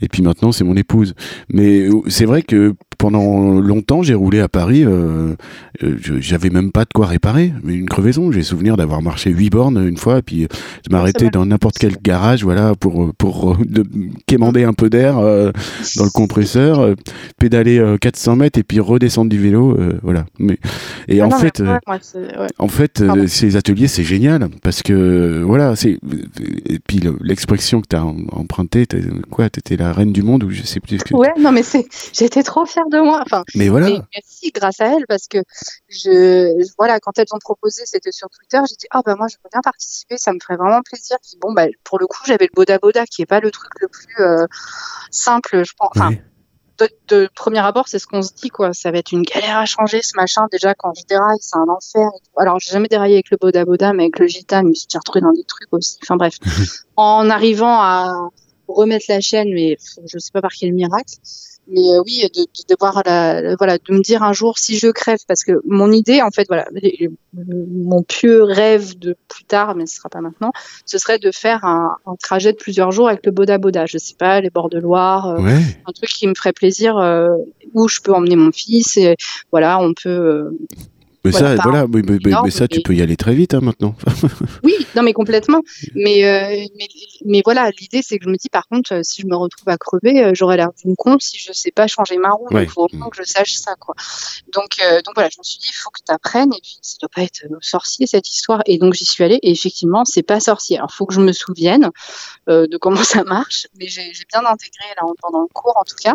[0.00, 1.14] Et puis maintenant, c'est mon épouse.
[1.48, 4.84] Mais euh, c'est vrai que pendant longtemps, j'ai roulé à Paris.
[4.84, 5.34] Euh,
[5.82, 7.52] euh j'avais même pas de quoi réparer.
[7.62, 8.32] Mais une crevaison.
[8.32, 11.96] J'ai souvenir d'avoir marché huit bornes une fois, et puis de m'arrêter dans n'importe quel
[12.02, 13.84] garage, voilà, pour pour de,
[14.26, 15.50] quémander un peu d'air euh,
[15.96, 16.94] dans le compresseur, euh,
[17.38, 20.26] pédaler 400 mètres et puis redescendre du vélo, voilà.
[20.38, 20.58] Mais
[21.08, 21.62] et ah en, fait,
[22.58, 25.98] en fait, ces ateliers, c'est génial parce que voilà, c'est
[26.66, 28.86] et puis l'expression que tu as empruntée,
[29.30, 30.98] quoi, t'étais la reine du monde ou je sais plus.
[31.12, 33.22] Ouais, non mais c'est, j'étais trop fière de moi.
[33.24, 33.88] Enfin, mais voilà.
[34.14, 35.38] merci grâce à elle parce que
[35.88, 39.36] je, voilà, quand elles ont proposé, c'était sur Twitter, j'ai dit ah ben moi je
[39.36, 41.16] veux bien participer, ça me ferait vraiment plaisir.
[41.22, 43.70] Puis bon bah pour le coup j'avais le Boda Boda qui est pas le truc
[43.80, 44.46] le plus euh,
[45.10, 45.90] simple, je pense.
[45.96, 46.12] Enfin,
[47.08, 48.72] de, premier abord, c'est ce qu'on se dit, quoi.
[48.72, 50.46] Ça va être une galère à changer, ce machin.
[50.50, 52.08] Déjà, quand je déraille, c'est un enfer.
[52.36, 54.88] Alors, j'ai jamais déraillé avec le Boda Boda, mais avec le Gitane, je me suis
[54.94, 55.98] retrouvé dans des trucs aussi.
[56.02, 56.34] Enfin, bref.
[56.96, 58.30] en arrivant à
[58.68, 59.76] remettre la chaîne, mais
[60.10, 61.14] je sais pas par quel miracle
[61.68, 64.88] mais euh, oui de, de, voir la, voilà de me dire un jour si je
[64.88, 66.66] crève parce que mon idée en fait voilà
[67.32, 70.52] mon pieux rêve de plus tard mais ce sera pas maintenant
[70.84, 73.86] ce serait de faire un, un trajet de plusieurs jours avec le Boda Boda.
[73.86, 77.28] Je sais pas les bords de Loire euh, un truc qui me ferait plaisir euh,
[77.72, 79.16] où je peux emmener mon fils et
[79.50, 80.56] voilà on peut
[81.24, 83.94] Mais ça, voilà, mais, ça, tu peux y aller très vite hein, maintenant.
[84.62, 85.62] oui, non, mais complètement.
[85.94, 86.86] Mais, euh, mais,
[87.24, 89.78] mais, voilà, l'idée, c'est que je me dis, par contre, si je me retrouve à
[89.78, 92.48] crever, j'aurais l'air d'une con si je sais pas changer ma roue.
[92.52, 93.94] Il faut vraiment que je sache ça, quoi.
[94.52, 96.52] Donc, donc voilà, je me suis dit, il faut que tu apprennes.
[96.52, 98.60] Et puis, ça doit pas être sorcier cette histoire.
[98.66, 99.38] Et donc, j'y suis allée.
[99.42, 100.76] Et effectivement, c'est pas sorcier.
[100.76, 101.90] Alors, faut que je me souvienne
[102.48, 103.66] de comment ça marche.
[103.80, 106.14] Mais j'ai bien intégré là pendant le cours, en tout cas.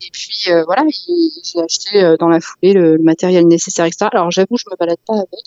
[0.00, 4.08] Et puis voilà, j'ai acheté dans la foulée le, matériel nécessaire, etc.
[4.12, 5.46] Alors j'avoue, je me balade pas avec,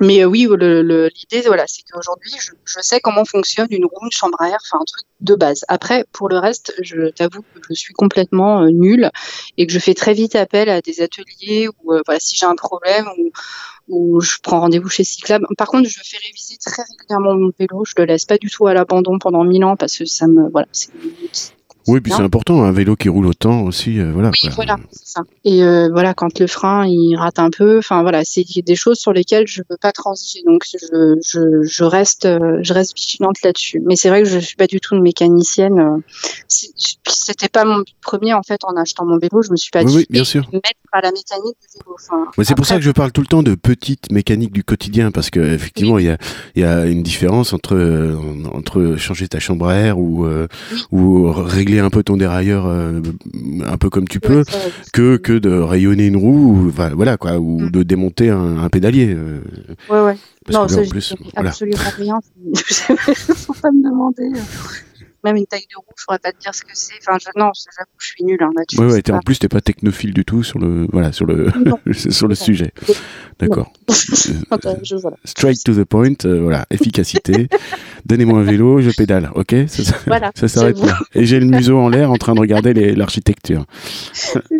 [0.00, 4.10] mais euh, oui, l'idée, voilà, c'est qu'aujourd'hui, je, je, sais comment fonctionne une roue, une
[4.12, 5.64] chambre à air, enfin un truc de base.
[5.68, 9.10] Après, pour le reste, je t'avoue que je suis complètement euh, nulle
[9.56, 12.56] et que je fais très vite appel à des ateliers où, euh, si j'ai un
[12.56, 13.06] problème
[13.88, 15.42] ou je prends rendez-vous chez Cyclab.
[15.58, 17.84] Par contre, je fais réviser très régulièrement mon vélo.
[17.84, 20.48] Je le laisse pas du tout à l'abandon pendant mille ans parce que ça me,
[20.48, 20.90] voilà, c'est
[21.90, 24.30] oui, puis c'est important, un vélo qui roule autant aussi, euh, voilà.
[24.30, 25.22] Oui, voilà, c'est ça.
[25.44, 28.98] Et euh, voilà, quand le frein il rate un peu, enfin voilà, c'est des choses
[28.98, 33.36] sur lesquelles je peux pas transiger, donc je, je, je reste, euh, je reste vigilante
[33.42, 33.82] là-dessus.
[33.84, 36.02] Mais c'est vrai que je suis pas du tout une mécanicienne.
[36.48, 39.96] C'était pas mon premier en fait en achetant mon vélo, je me suis pas dit
[39.96, 40.48] oui, bien sûr.
[40.52, 41.96] mettre à la mécanique du vélo.
[41.96, 45.10] Enfin, c'est pour ça que je parle tout le temps de petite mécanique du quotidien,
[45.10, 46.18] parce que effectivement il y, a,
[46.56, 48.16] y a une différence entre
[48.52, 50.26] entre changer ta chambre à air ou
[50.92, 53.00] ou régler un peu ton dérailleur euh,
[53.64, 54.44] un peu comme tu peux
[54.92, 57.70] que que de rayonner une roue ou voilà quoi ou mm.
[57.70, 59.40] de démonter un, pédalier euh.
[59.88, 60.16] ouais ouais
[60.52, 62.18] non ça, plus, absolument rien
[63.34, 64.30] faut pas me demander
[65.24, 66.94] même une taille de roue, je pourrais pas te dire ce que c'est.
[67.00, 68.80] Enfin, je, non, j'avoue, je suis nulle hein, là-dessus.
[68.80, 71.50] Ouais, ouais, en plus, t'es pas technophile du tout sur le, voilà, sur le,
[71.92, 72.72] sur le sujet.
[73.38, 73.72] D'accord.
[75.24, 77.48] Straight to the point, euh, voilà, efficacité.
[78.06, 79.54] Donnez-moi un vélo, je pédale, ok?
[79.68, 80.98] Ça, voilà, ça s'arrête là.
[81.14, 83.66] Et j'ai le museau en l'air en train de regarder l'architecture.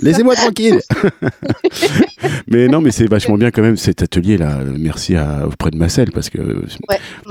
[0.03, 0.81] Laissez-moi tranquille.
[2.49, 4.61] mais non, mais c'est vachement bien quand même cet atelier-là.
[4.79, 6.63] Merci à, auprès de Marcel parce que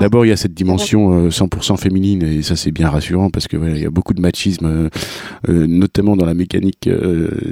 [0.00, 3.48] d'abord il y a cette dimension 100% euh, féminine et ça c'est bien rassurant parce
[3.48, 4.88] que voilà, il y a beaucoup de machisme, euh,
[5.48, 6.88] euh, notamment dans la mécanique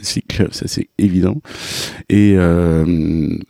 [0.02, 1.42] cycle, ça c'est évident.
[2.08, 2.36] Et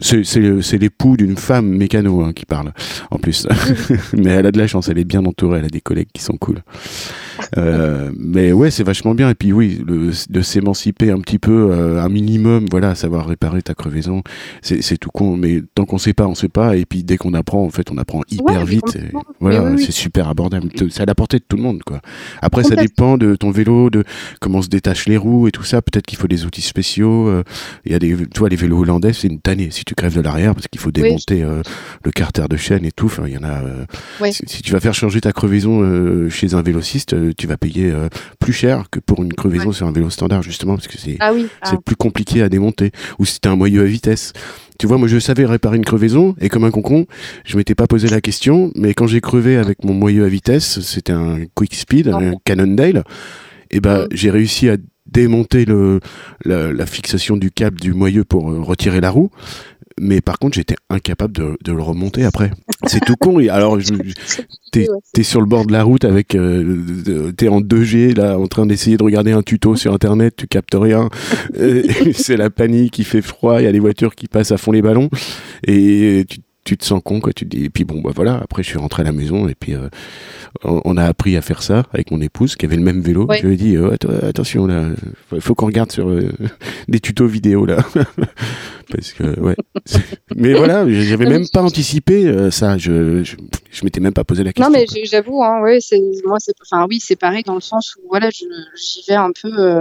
[0.01, 2.73] c'est l'époux d'une femme mécano hein, qui parle
[3.11, 3.47] en plus,
[4.17, 6.23] mais elle a de la chance, elle est bien entourée, elle a des collègues qui
[6.23, 6.63] sont cool.
[7.57, 9.31] Euh, mais ouais, c'est vachement bien.
[9.31, 13.63] Et puis oui, le, de s'émanciper un petit peu, euh, un minimum, voilà, savoir réparer
[13.63, 14.23] ta crevaison,
[14.63, 15.37] c'est tout con.
[15.37, 16.77] Mais tant qu'on sait pas, on sait pas.
[16.77, 18.99] Et puis dès qu'on apprend, en fait, on apprend hyper vite.
[19.41, 20.69] voilà, c'est super abordable.
[20.91, 22.01] C'est à la portée de tout le monde, quoi.
[22.42, 24.05] Après, ça dépend de ton vélo, de
[24.40, 25.83] comment se détachent les roues et tout ça.
[25.83, 27.29] Peut-être qu'il faut des outils spéciaux.
[27.29, 27.42] Euh,
[27.85, 30.16] il y a des, tu vois, les vélos hollandais, c'est une tannée si tu crèves
[30.16, 31.44] de l'arrière parce qu'il faut démonter
[32.05, 33.07] le carter de chaîne et tout.
[33.07, 33.62] Enfin, il y en a.
[34.31, 38.09] Si, si, tu vas faire changer ta crevaison chez un vélociste, tu vas payer euh,
[38.38, 41.33] plus cher que pour une crevaison sur un vélo standard justement parce que c'est ah
[41.33, 41.49] oui.
[41.62, 41.75] ah.
[41.85, 44.33] plus compliqué à démonter ou si t'as un moyeu à vitesse.
[44.79, 47.07] Tu vois, moi je savais réparer une crevaison et comme un concon,
[47.45, 50.81] je m'étais pas posé la question, mais quand j'ai crevé avec mon moyeu à vitesse,
[50.81, 53.03] c'était un Quick Speed, un Cannondale,
[53.73, 54.09] et ben mm.
[54.12, 54.77] j'ai réussi à
[55.11, 56.01] démonter le,
[56.44, 59.31] la, fixation du câble du moyeu pour euh, retirer la roue.
[60.01, 62.53] Mais par contre j'étais incapable de, de, le remonter après.
[62.87, 63.38] C'est tout con.
[63.49, 63.79] Alors
[64.71, 68.47] t'es es sur le bord de la route avec euh, t'es en 2G là en
[68.47, 70.35] train d'essayer de regarder un tuto sur internet.
[70.37, 71.09] Tu captes rien.
[71.59, 71.83] Euh,
[72.14, 72.97] c'est la panique.
[73.01, 73.61] Il fait froid.
[73.61, 75.11] Il y a les voitures qui passent à fond les ballons.
[75.66, 76.38] Et tu
[76.69, 78.69] tu te sens con quoi tu te dis et puis bon bah voilà après je
[78.69, 79.89] suis rentré à la maison et puis euh,
[80.65, 83.27] on, a appris à faire ça avec mon épouse qui avait le même vélo.
[83.35, 83.97] Je lui ai dit euh,
[84.29, 84.85] attention là
[85.33, 86.31] il faut qu'on regarde sur euh,
[86.89, 87.79] des tutos vidéo là.
[88.93, 89.57] Parce que ouais.
[90.37, 94.71] Mais voilà j'avais même pas anticipé ça je, je, m'étais même pas posé la question
[94.71, 97.97] non mais j'avoue hein, ouais c'est moi c'est enfin oui c'est pareil dans le sens
[97.97, 99.81] où voilà j'y vais un peu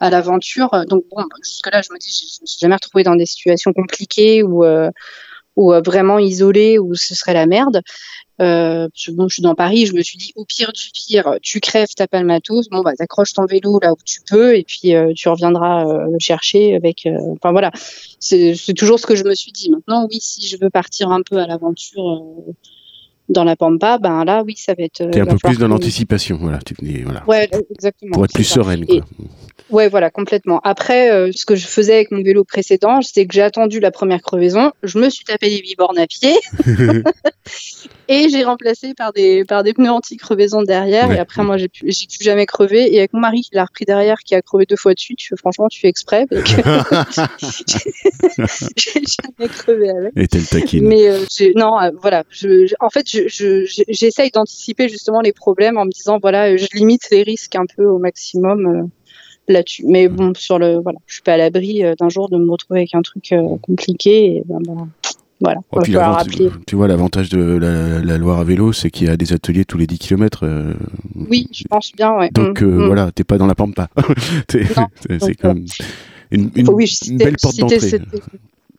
[0.00, 0.70] à l'aventure.
[0.88, 3.74] Donc bon jusque là je me dis je, me suis jamais retrouvée dans des situations
[3.74, 4.64] compliquées où
[5.56, 7.82] ou euh, vraiment isolé où ce serait la merde.
[8.40, 11.60] Euh, bon, je suis dans Paris, je me suis dit au pire du pire, tu
[11.60, 14.94] crèves, t'as pas matos, bon bah t'accroches ton vélo là où tu peux et puis
[14.94, 17.06] euh, tu reviendras le chercher avec.
[17.32, 17.70] Enfin voilà,
[18.18, 19.70] c'est toujours ce que je me suis dit.
[19.70, 22.22] Maintenant, oui, si je veux partir un peu à l'aventure
[23.32, 25.10] dans la pampa, ben là, oui, ça va être.
[25.10, 26.58] T'es un peu plus dans l'anticipation, voilà.
[26.64, 27.24] Tu, voilà.
[27.26, 28.12] Ouais, exactement.
[28.12, 29.00] Pour être plus sereine, quoi.
[29.70, 30.60] Ouais, voilà, complètement.
[30.64, 33.90] Après, euh, ce que je faisais avec mon vélo précédent, c'est que j'ai attendu la
[33.90, 36.34] première crevaison, je me suis tapé les bornes à pied
[38.08, 41.10] et j'ai remplacé par des par des pneus anti-crevaison derrière.
[41.10, 42.94] Et après, moi, j'ai plus, plus jamais crevé.
[42.94, 45.34] Et avec mon mari qui l'a repris derrière, qui a crevé deux fois dessus, tu,
[45.36, 46.26] franchement, tu fais exprès.
[48.76, 50.12] j'ai jamais crevé avec.
[50.16, 50.86] Et t'es le taquine.
[50.86, 51.24] Mais euh,
[51.56, 52.24] non, euh, voilà.
[52.30, 57.22] Je, en fait, j'essaye d'anticiper justement les problèmes en me disant, voilà, je limite les
[57.22, 58.90] risques un peu au maximum
[59.48, 59.84] là-dessus.
[59.86, 62.80] Mais bon, sur le, voilà, je suis pas à l'abri d'un jour de me retrouver
[62.80, 64.36] avec un truc compliqué.
[64.36, 64.88] Et ben, ben,
[65.40, 65.60] voilà.
[66.66, 69.78] tu vois, l'avantage de la, Loire à vélo, c'est qu'il y a des ateliers tous
[69.78, 70.46] les 10 km.
[71.28, 72.30] oui, je pense bien, ouais.
[72.30, 72.86] Donc, mm, mm.
[72.86, 73.88] voilà, t'es pas dans la pampa.
[74.50, 75.66] c'est quand même
[76.30, 76.48] une,
[77.18, 78.00] belle porte d'entrée.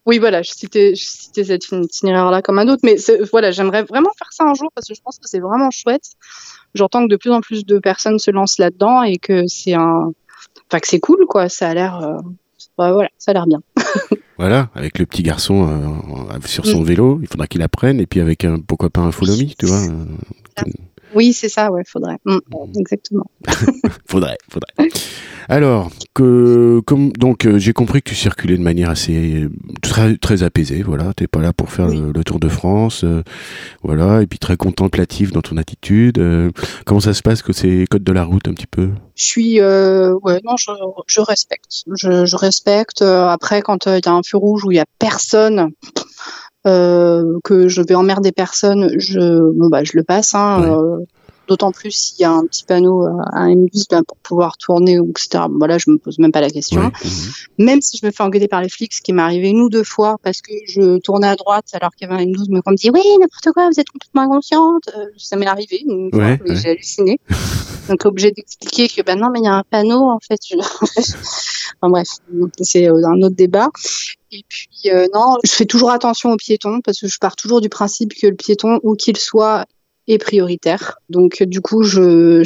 [0.06, 2.98] Oui, voilà, je citais, je citais cet itinéraire-là comme un autre, mais
[3.32, 6.04] voilà, j'aimerais vraiment faire ça un jour parce que je pense que c'est vraiment chouette.
[6.76, 10.12] J'entends que de plus en plus de personnes se lancent là-dedans et que c'est un,
[10.68, 11.48] enfin que c'est cool, quoi.
[11.48, 12.18] Ça a l'air, euh,
[12.78, 13.62] voilà, ça a l'air bien.
[14.38, 16.86] voilà, avec le petit garçon euh, sur son mm.
[16.86, 19.66] vélo, il faudra qu'il apprenne et puis avec un, pourquoi pas un follow me, tu
[19.68, 19.84] vois.
[19.84, 20.64] Euh,
[21.16, 22.18] oui, c'est ça, ouais, faudrait.
[22.26, 22.40] Mm,
[22.78, 23.26] exactement.
[24.06, 24.90] faudrait, faudrait.
[25.50, 29.48] Alors, que, comme, donc, euh, j'ai compris que tu circulais de manière assez,
[29.82, 31.14] très, très apaisée, voilà.
[31.14, 33.24] T'es pas là pour faire le, Tour de France, euh,
[33.84, 34.22] voilà.
[34.22, 36.20] Et puis très contemplatif dans ton attitude.
[36.20, 36.52] Euh,
[36.86, 38.92] comment ça se passe que c'est code de la route un petit peu?
[39.16, 40.72] Je suis, ouais, non, je,
[41.08, 41.84] je respecte.
[41.96, 43.02] Je, je respecte.
[43.02, 45.72] Après, quand il y a un feu rouge où il y a personne,
[46.66, 50.34] euh, que je vais emmerder personne, je, bon bah, je le passe.
[50.34, 51.06] Hein, euh,
[51.50, 54.98] D'autant plus s'il y a un petit panneau euh, à M12 ben, pour pouvoir tourner,
[55.10, 55.44] etc.
[55.52, 56.84] Voilà, je me pose même pas la question.
[56.84, 56.94] Mhm.
[57.60, 59.68] Même si je me fais engueuler par les flics, ce qui m'est arrivé une ou
[59.68, 62.62] deux fois parce que je tournais à droite alors qu'il y avait un M12, mais
[62.62, 64.90] qu'on me dit oui n'importe quoi, vous êtes complètement inconsciente.
[65.18, 67.20] ça m'est arrivé une fois, j'ai halluciné.
[67.90, 70.40] Donc obligé d'expliquer que ben non mais il y a un panneau en fait.
[70.58, 72.08] enfin bref,
[72.62, 73.70] c'est un autre débat.
[74.32, 77.62] Et puis euh, non, je fais toujours attention aux piétons parce que je pars toujours
[77.62, 79.66] du principe que le piéton, où qu'il soit,
[80.08, 80.98] est prioritaire.
[81.10, 82.44] Donc du coup, je,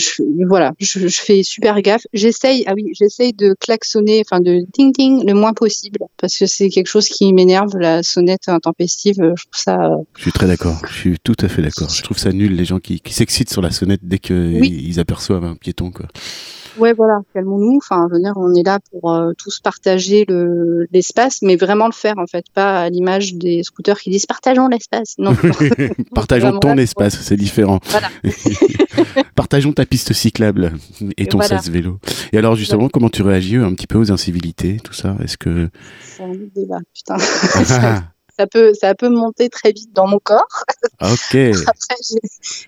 [0.47, 2.05] voilà, je, fais super gaffe.
[2.13, 6.45] J'essaye, ah oui, j'essaye de klaxonner, enfin de ding ding le moins possible parce que
[6.45, 9.15] c'est quelque chose qui m'énerve la sonnette intempestive.
[9.17, 9.91] Je trouve ça.
[10.15, 10.79] Je suis très d'accord.
[10.87, 11.89] Je suis tout à fait d'accord.
[11.89, 14.99] Je trouve ça nul les gens qui, qui s'excitent sur la sonnette dès qu'ils ils
[14.99, 16.07] aperçoivent un piéton quoi.
[16.77, 17.77] Ouais, voilà, calmons-nous.
[17.77, 22.15] Enfin, venir, on est là pour euh, tous partager le, l'espace, mais vraiment le faire,
[22.17, 25.15] en fait, pas à l'image des scooters qui disent partageons l'espace.
[25.17, 25.35] Non.
[26.15, 27.79] partageons ton espace, c'est différent.
[27.85, 28.09] Voilà.
[29.35, 30.73] partageons ta piste cyclable
[31.17, 31.61] et ton voilà.
[31.69, 31.99] vélo.
[32.31, 35.15] Et alors, justement, comment tu réagis un petit peu aux incivilités, tout ça?
[35.23, 35.69] Est-ce que.
[36.01, 37.17] C'est un débat, putain.
[37.55, 38.03] Ah
[38.37, 40.47] ça peut, ça peut monter très vite dans mon corps.
[40.99, 41.35] Ok.
[41.35, 41.95] Après,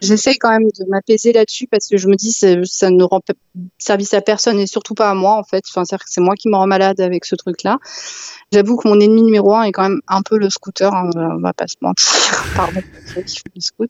[0.02, 3.22] j'essaie quand même de m'apaiser là-dessus parce que je me dis ça, ça ne rend
[3.80, 5.64] service à personne et surtout pas à moi en fait.
[5.68, 7.80] Enfin, c'est c'est moi qui me rends malade avec ce truc-là.
[8.52, 10.94] J'avoue que mon ennemi numéro un est quand même un peu le scooter.
[10.94, 12.46] Hein, on va pas se mentir.
[12.56, 13.90] Pardon pour ceux qui font du scoot,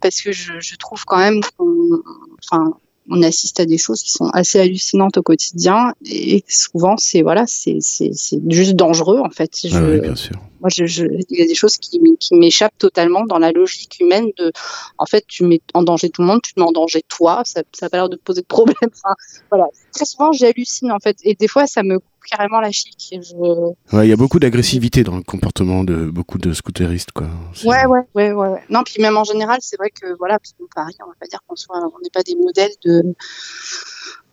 [0.00, 2.02] parce que je, je trouve quand même qu'on,
[2.42, 2.74] enfin
[3.10, 7.44] on assiste à des choses qui sont assez hallucinantes au quotidien et souvent c'est voilà
[7.46, 8.12] c'est c'est
[8.48, 9.50] juste dangereux en fait.
[9.64, 10.36] Je, ah oui, bien sûr.
[10.60, 13.98] Moi, je, je, il y a des choses qui, qui m'échappent totalement dans la logique
[13.98, 14.52] humaine de,
[14.98, 17.42] en fait, tu mets en danger tout le monde, tu te mets en danger toi,
[17.44, 18.76] ça n'a pas l'air de te poser de problème.
[18.82, 19.14] Enfin,
[19.50, 19.68] voilà.
[19.92, 21.16] Très souvent, j'hallucine, en fait.
[21.22, 22.96] Et des fois, ça me carrément la chic.
[23.12, 23.34] Je...
[23.96, 27.28] Ouais, il y a beaucoup d'agressivité dans le comportement de beaucoup de scooteristes, quoi.
[27.64, 30.66] Ouais, ouais, ouais, ouais, Non, puis même en général, c'est vrai que, voilà, parce qu'on
[30.74, 33.14] Paris, on va pas dire qu'on soit, on n'est pas des modèles de,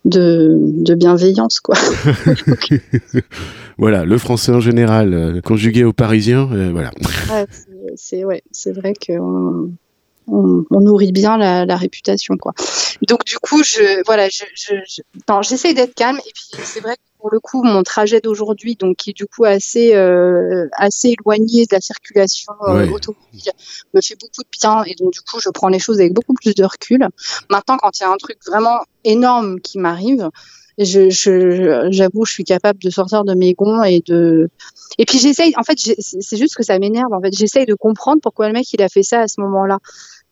[0.04, 1.76] de, de bienveillance, quoi.
[3.78, 6.92] voilà, le français en général, euh, conjugué au parisien, euh, voilà.
[7.96, 9.70] c'est ouais, c'est vrai qu'on
[10.28, 12.52] on, nourrit bien la, la, réputation, quoi.
[13.06, 14.74] Donc du coup, je voilà, je, je,
[15.42, 18.96] j'essaie d'être calme et puis c'est vrai que pour le coup, mon trajet d'aujourd'hui, donc
[18.96, 23.52] qui est du coup assez euh, assez éloigné de la circulation euh, automobile,
[23.94, 26.34] me fait beaucoup de bien et donc du coup, je prends les choses avec beaucoup
[26.34, 27.06] plus de recul.
[27.50, 30.30] Maintenant, quand il y a un truc vraiment énorme qui m'arrive,
[30.78, 34.48] je, je, j'avoue, je suis capable de sortir de mes gonds et de.
[34.98, 35.52] Et puis j'essaye.
[35.56, 37.12] En fait, c'est juste que ça m'énerve.
[37.12, 39.78] En fait, j'essaye de comprendre pourquoi le mec il a fait ça à ce moment-là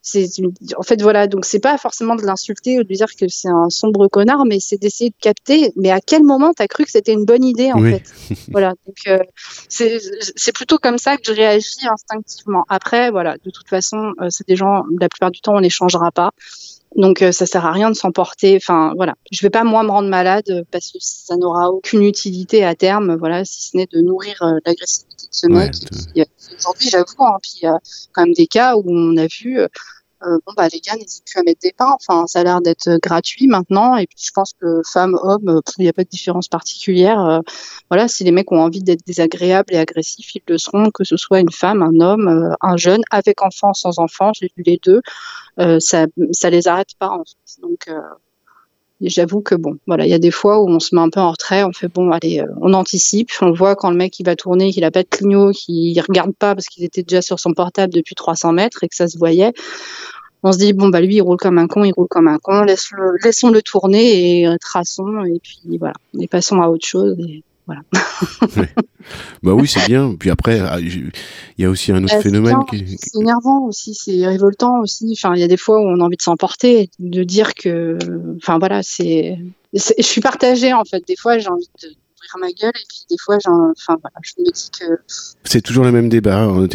[0.07, 0.29] c'est
[0.77, 3.49] en fait voilà donc c'est pas forcément de l'insulter ou de lui dire que c'est
[3.49, 6.85] un sombre connard mais c'est d'essayer de capter mais à quel moment tu as cru
[6.85, 8.05] que c'était une bonne idée en fait
[8.53, 9.19] voilà donc euh,
[9.69, 14.47] c'est plutôt comme ça que je réagis instinctivement après voilà de toute façon euh, c'est
[14.47, 16.31] des gens la plupart du temps on les changera pas
[16.95, 18.57] donc euh, ça sert à rien de s'emporter.
[18.57, 22.65] Enfin voilà, je vais pas moi me rendre malade parce que ça n'aura aucune utilité
[22.65, 23.17] à terme.
[23.17, 25.75] Voilà, si ce n'est de nourrir l'agressivité de ce mec.
[26.59, 27.79] Aujourd'hui, j'avoue, hein, puis il y a
[28.13, 29.61] quand même des cas où on a vu
[30.25, 31.95] euh, bon bah les gars n'hésitent plus à mettre des pains.
[31.95, 33.97] Enfin, ça a l'air d'être euh, gratuit maintenant.
[33.97, 37.43] Et puis je pense que femmes, hommes, euh, il n'y a pas de différence particulière.
[37.91, 41.17] voilà, si les mecs ont envie d'être désagréables et agressifs, ils le seront, que ce
[41.17, 44.33] soit une femme, un homme, un jeune, avec enfant, sans enfant.
[44.35, 45.01] J'ai vu les deux.
[45.81, 47.61] ça, ça les arrête pas en fait.
[47.61, 47.89] Donc
[49.01, 51.21] j'avoue que bon, voilà, il y a des fois où on se met un peu
[51.21, 54.37] en retrait, on fait bon, allez, on anticipe, on voit quand le mec il va
[54.37, 57.53] tourner, qu'il a pas de clignot, qu'il regarde pas parce qu'il était déjà sur son
[57.53, 59.53] portable depuis 300 mètres et que ça se voyait
[60.43, 62.39] on se dit bon bah lui il roule comme un con, il roule comme un
[62.39, 66.87] con, laisse -le, laissons le tourner et traçons et puis voilà, et passons à autre
[66.87, 67.17] chose.
[67.19, 67.83] Et voilà.
[69.43, 70.15] Bah oui, c'est bien.
[70.19, 71.13] Puis après, ah, il
[71.59, 75.13] y a aussi un autre phénomène qui c'est énervant aussi, c'est révoltant aussi.
[75.13, 77.99] Enfin, il y a des fois où on a envie de s'emporter, de dire que,
[78.37, 79.39] enfin voilà, c'est,
[79.73, 81.07] je suis partagée en fait.
[81.07, 81.89] Des fois, j'ai envie de
[82.39, 85.01] ma gueule et puis des fois enfin voilà, je me dis que
[85.45, 86.67] c'est toujours le même débat hein.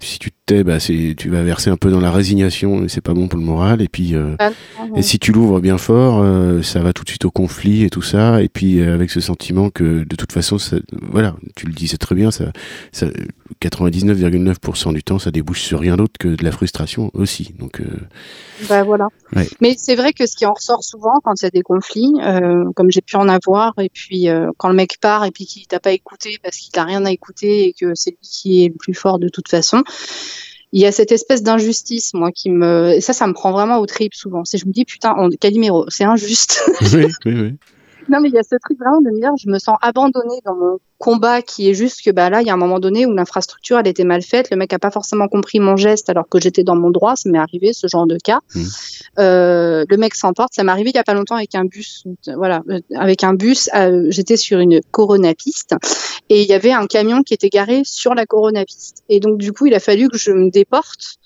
[0.00, 0.30] si tu
[0.64, 3.38] bah c'est tu vas verser un peu dans la résignation et c'est pas bon pour
[3.38, 3.82] le moral.
[3.82, 4.50] Et puis euh, ah,
[4.96, 7.90] et si tu l'ouvres bien fort euh, ça va tout de suite au conflit et
[7.90, 8.42] tout ça.
[8.42, 11.96] Et puis euh, avec ce sentiment que de toute façon ça, voilà tu le disais
[11.96, 12.46] très bien ça,
[12.92, 13.06] ça
[13.62, 17.54] 99,9% du temps ça débouche sur rien d'autre que de la frustration aussi.
[17.58, 17.82] Donc
[18.68, 19.08] bah voilà.
[19.60, 22.12] Mais c'est vrai que ce qui en ressort souvent quand il y a des conflits
[22.74, 25.80] comme j'ai pu en avoir et puis quand le mec part et puis qu'il t'a
[25.80, 28.74] pas écouté parce qu'il t'a rien à écouter et que c'est lui qui est le
[28.74, 29.82] plus fort de toute façon.
[30.72, 33.78] Il y a cette espèce d'injustice, moi, qui me, et ça, ça me prend vraiment
[33.78, 34.44] au trip souvent.
[34.44, 36.62] C'est, je me dis, putain, Calimero, c'est injuste.
[36.92, 37.54] Oui, oui, oui.
[38.08, 40.40] Non, mais il y a ce truc vraiment de me dire, je me sens abandonnée
[40.44, 43.06] dans mon combat qui est juste que bah là, il y a un moment donné
[43.06, 46.28] où l'infrastructure, elle était mal faite, le mec a pas forcément compris mon geste alors
[46.28, 48.40] que j'étais dans mon droit, ça m'est arrivé ce genre de cas.
[48.54, 48.62] Mmh.
[49.20, 52.04] Euh, le mec s'emporte, ça m'est arrivé il y a pas longtemps avec un bus,
[52.36, 55.74] voilà, euh, avec un bus, euh, j'étais sur une Corona piste
[56.28, 59.04] et il y avait un camion qui était garé sur la Corona piste.
[59.08, 61.17] Et donc du coup, il a fallu que je me déporte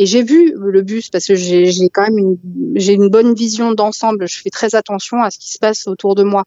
[0.00, 2.38] et j'ai vu le bus parce que j'ai quand même
[2.74, 4.26] une, bonne vision d'ensemble.
[4.26, 6.44] Je fais très attention à ce qui se passe autour de moi.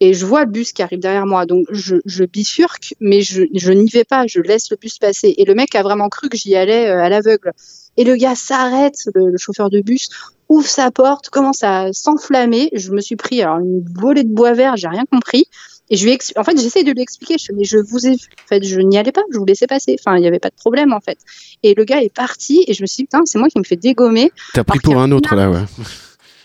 [0.00, 1.46] Et je vois le bus qui arrive derrière moi.
[1.46, 4.26] Donc je, bifurque, mais je, je n'y vais pas.
[4.26, 5.34] Je laisse le bus passer.
[5.38, 7.52] Et le mec a vraiment cru que j'y allais euh, à l'aveugle.
[7.96, 10.10] Et le gars s'arrête, le, chauffeur de bus,
[10.50, 12.68] ouvre sa porte, commence à s'enflammer.
[12.74, 15.46] Je me suis pris alors une volée de bois vert, j'ai rien compris.
[15.90, 18.48] Et je lui en fait, j'essaye de lui expliquer, je mais je vous ai En
[18.48, 19.96] fait, je n'y allais pas, je vous laissais passer.
[19.98, 21.18] Enfin, il n'y avait pas de problème, en fait.
[21.64, 23.64] Et le gars est parti, et je me suis dit, putain, c'est moi qui me
[23.64, 24.32] fais dégommer.
[24.54, 25.64] T'as pris pour un, autre, là, ouais.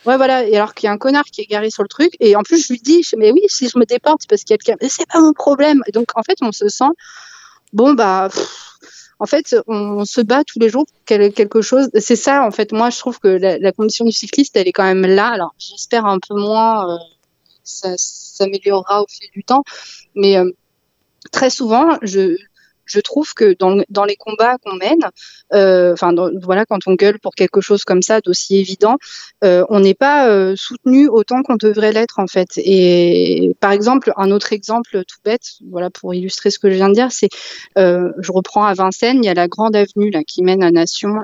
[0.06, 0.48] Ouais, voilà.
[0.48, 2.14] Et alors qu'il y a un connard qui est garé sur le truc.
[2.20, 4.54] Et en plus, je lui dis, mais oui, si je me déporte, c'est parce qu'il
[4.54, 4.78] y a quelqu'un.
[4.82, 5.82] Mais c'est pas mon problème.
[5.88, 6.91] Et donc, en fait, on se sent,
[7.74, 8.30] bon, bah,
[9.20, 11.89] en fait, on se bat tous les jours pour quelque chose.
[12.00, 12.72] C'est ça, en fait.
[12.72, 15.28] Moi, je trouve que la, condition du cycliste, elle est quand même là.
[15.30, 16.89] Alors, j'espère un peu moins.
[16.89, 16.98] Euh,
[17.66, 19.63] ça s'améliorera au fil du temps.
[20.16, 20.49] Mais euh,
[21.32, 22.38] très souvent, je,
[22.86, 24.99] je trouve que dans, dans les combats qu'on mène,
[25.53, 28.97] euh, enfin voilà, quand on gueule pour quelque chose comme ça d'aussi évident,
[29.43, 32.49] euh, on n'est pas euh, soutenu autant qu'on devrait l'être en fait.
[32.57, 36.89] Et par exemple, un autre exemple tout bête, voilà pour illustrer ce que je viens
[36.89, 37.30] de dire, c'est,
[37.76, 41.16] je reprends à Vincennes, il y a la grande avenue là qui mène à Nation,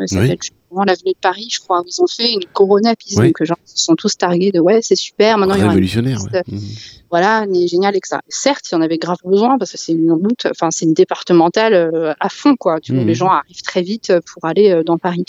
[0.80, 3.18] l'avenue de Paris, je crois, où ils ont fait une Corona piste.
[3.18, 5.38] Donc, genre, ils sont tous targués de ouais, c'est super.
[5.38, 6.20] Maintenant, il y révolutionnaire.
[6.32, 6.44] Ouais.
[6.48, 6.60] Mmh.
[7.10, 8.20] Voilà, génial, etc.
[8.30, 10.94] Certes, il y en avait grave besoin parce que c'est une route, enfin, c'est une
[10.94, 12.80] départementale euh, à fond, quoi.
[12.80, 13.16] Tu vois, les mmh.
[13.16, 15.26] gens arrivent très vite pour aller euh, dans Paris.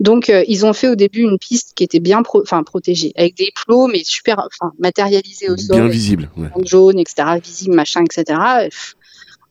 [0.00, 3.36] Donc, euh, ils ont fait au début une piste qui était bien enfin, protégée, avec
[3.36, 5.76] des plots, mais super enfin, matérialisés au sol.
[5.76, 6.30] Bien visible.
[6.36, 6.48] Ouais.
[6.64, 8.40] Jaune, etc., visible, machin, etc.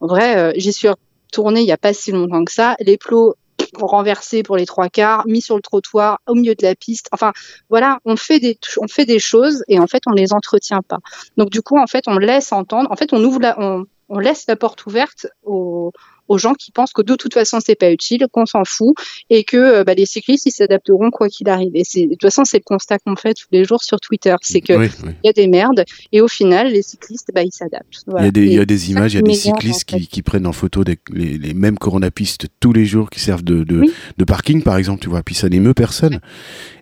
[0.01, 2.75] En vrai, j'y suis retournée il n'y a pas si longtemps que ça.
[2.81, 3.35] Les plots
[3.79, 7.07] renversé pour les trois quarts, mis sur le trottoir, au milieu de la piste.
[7.11, 7.31] Enfin,
[7.69, 10.99] voilà, on fait des, on fait des choses et en fait, on les entretient pas.
[11.37, 14.19] Donc, du coup, en fait, on laisse entendre, en fait, on ouvre la, on, on
[14.19, 15.91] laisse la porte ouverte aux,
[16.27, 18.95] aux gens qui pensent que de toute façon c'est pas utile, qu'on s'en fout
[19.29, 21.71] et que euh, bah, les cyclistes ils s'adapteront quoi qu'il arrive.
[21.75, 24.61] Et de toute façon c'est le constat qu'on fait tous les jours sur Twitter, c'est
[24.61, 28.03] que il y a des merdes et au final les cyclistes bah ils s'adaptent.
[28.07, 30.07] Il, y a des, il y a des images, il y a des cyclistes qui,
[30.07, 33.63] qui, prennent en photo des, les, les, mêmes coronapistes tous les jours qui servent de,
[33.63, 33.83] de,
[34.17, 36.19] de, parking par exemple, tu vois, puis ça n'émeut personne.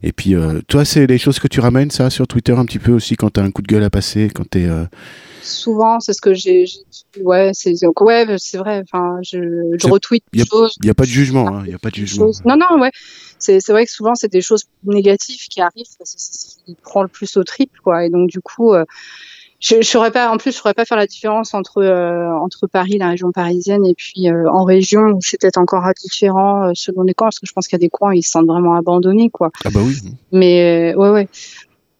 [0.03, 2.79] Et puis euh, toi c'est les choses que tu ramènes ça sur Twitter un petit
[2.79, 4.85] peu aussi quand tu as un coup de gueule à passer, quand tu es euh,
[5.41, 6.65] souvent, c'est ce que j'ai.
[7.21, 8.83] Ouais, c'est ouais, c'est vrai.
[8.83, 9.37] Enfin, je,
[9.77, 10.75] je retweet des choses.
[10.81, 11.49] Il n'y a pas de jugement.
[11.49, 12.31] Il hein, y a pas de jugement.
[12.45, 12.91] Non, non, ouais.
[13.39, 15.85] C'est vrai que souvent c'est des choses négatives qui arrivent.
[16.03, 18.05] C'est ce qui prend le plus au trip, quoi.
[18.05, 18.73] Et donc du coup.
[18.73, 18.85] Euh,
[19.63, 22.65] je, je saurais pas, en plus, je saurais pas faire la différence entre euh, entre
[22.65, 27.03] Paris, la région parisienne, et puis euh, en région où c'est peut-être encore différent selon
[27.03, 28.47] les coins, parce que je pense qu'il y a des coins où ils se sentent
[28.47, 29.51] vraiment abandonnés, quoi.
[29.63, 29.97] Ah bah oui.
[30.31, 31.27] Mais ouais, ouais.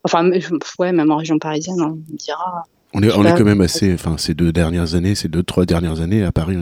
[0.03, 0.31] Enfin,
[0.79, 2.63] ouais, même en région parisienne, on dira.
[2.93, 5.65] On est, on est quand même assez, enfin, ces deux dernières années, ces deux, trois
[5.65, 6.57] dernières années à Paris,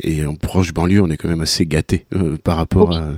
[0.00, 3.12] et en proche banlieue, on est quand même assez gâté euh, par rapport à,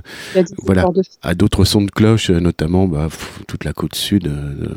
[0.63, 0.85] voilà,
[1.21, 3.09] à d'autres sons de cloche, euh, notamment bah,
[3.47, 4.69] toute la côte sud, euh,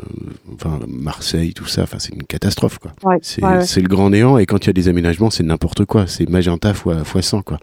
[0.52, 1.82] enfin Marseille, tout ça.
[1.82, 2.92] Enfin, c'est une catastrophe, quoi.
[3.22, 6.06] c'est le grand néant, et quand il y a des aménagements, c'est n'importe quoi.
[6.06, 7.58] C'est magenta fois, fois 100, quoi.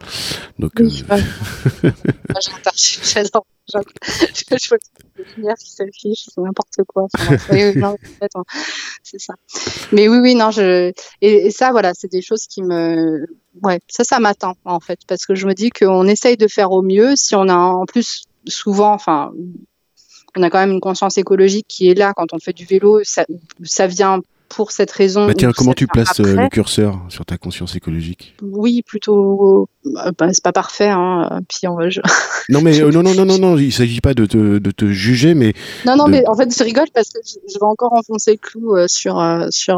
[0.57, 3.45] Donc, magenta, j'adore.
[3.73, 4.77] Je vois
[5.15, 7.07] des lumières qui s'affichent, c'est n'importe quoi.
[9.03, 9.33] c'est ça.
[9.91, 10.91] Mais oui, oui, non, je
[11.21, 13.25] et, ça, voilà, c'est des choses qui me,
[13.63, 16.71] ouais, ça, ça m'attend en fait, parce que je me dis qu'on essaye de faire
[16.71, 17.15] au mieux.
[17.15, 19.31] Si on a en plus souvent, enfin,
[20.35, 23.01] on a quand même une conscience écologique qui est là quand on fait du vélo.
[23.03, 23.25] Ça,
[23.63, 24.21] ça vient
[24.55, 25.25] pour cette raison.
[25.27, 29.69] Bah tiens, comment tu places euh, le curseur sur ta conscience écologique Oui, plutôt.
[29.85, 31.41] Euh, bah, c'est pas parfait, hein.
[31.47, 31.85] Puis on va.
[32.49, 34.85] non mais euh, non non non non non, il s'agit pas de te, de te
[34.85, 35.53] juger, mais.
[35.85, 38.75] Non non, mais en fait, je rigole parce que je, vais encore enfoncer le clou
[38.87, 39.77] sur sur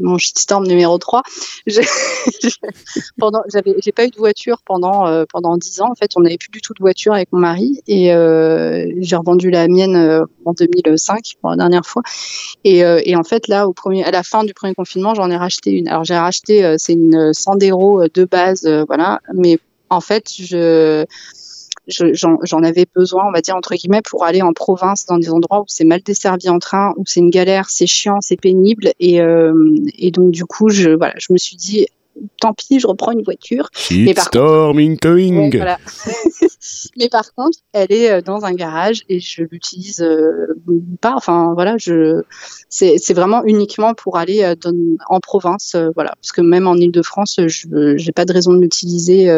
[0.00, 1.22] mon shitstorm numéro 3.
[3.18, 5.90] pendant, j'avais, j'ai pas eu de voiture pendant pendant 10 ans.
[5.90, 8.06] En fait, on n'avait plus du tout de voiture avec mon mari et
[9.00, 12.02] j'ai revendu la mienne en 2005 pour la dernière fois.
[12.64, 15.36] Et, et en fait, là, au premier à la fin du premier confinement, j'en ai
[15.36, 15.88] racheté une.
[15.88, 19.20] Alors j'ai racheté, euh, c'est une Sandero euh, de base, euh, voilà.
[19.34, 19.58] Mais
[19.88, 21.04] en fait, je
[21.88, 25.62] j'en avais besoin, on va dire entre guillemets, pour aller en province dans des endroits
[25.62, 29.16] où c'est mal desservi en train, où c'est une galère, c'est chiant, c'est pénible, et,
[29.98, 31.88] et donc du coup, je voilà, je me suis dit,
[32.40, 33.70] tant pis, je reprends une voiture.
[33.90, 34.74] Mais par contre,
[35.56, 35.78] voilà.
[36.96, 40.46] Mais par contre, elle est euh, dans un garage et je l'utilise euh,
[41.00, 41.14] pas.
[41.16, 42.22] Enfin, voilà, je
[42.68, 44.54] c'est vraiment uniquement pour aller euh,
[45.08, 46.14] en province, voilà.
[46.20, 49.30] Parce que même en Île-de-France, je j'ai pas de raison de l'utiliser.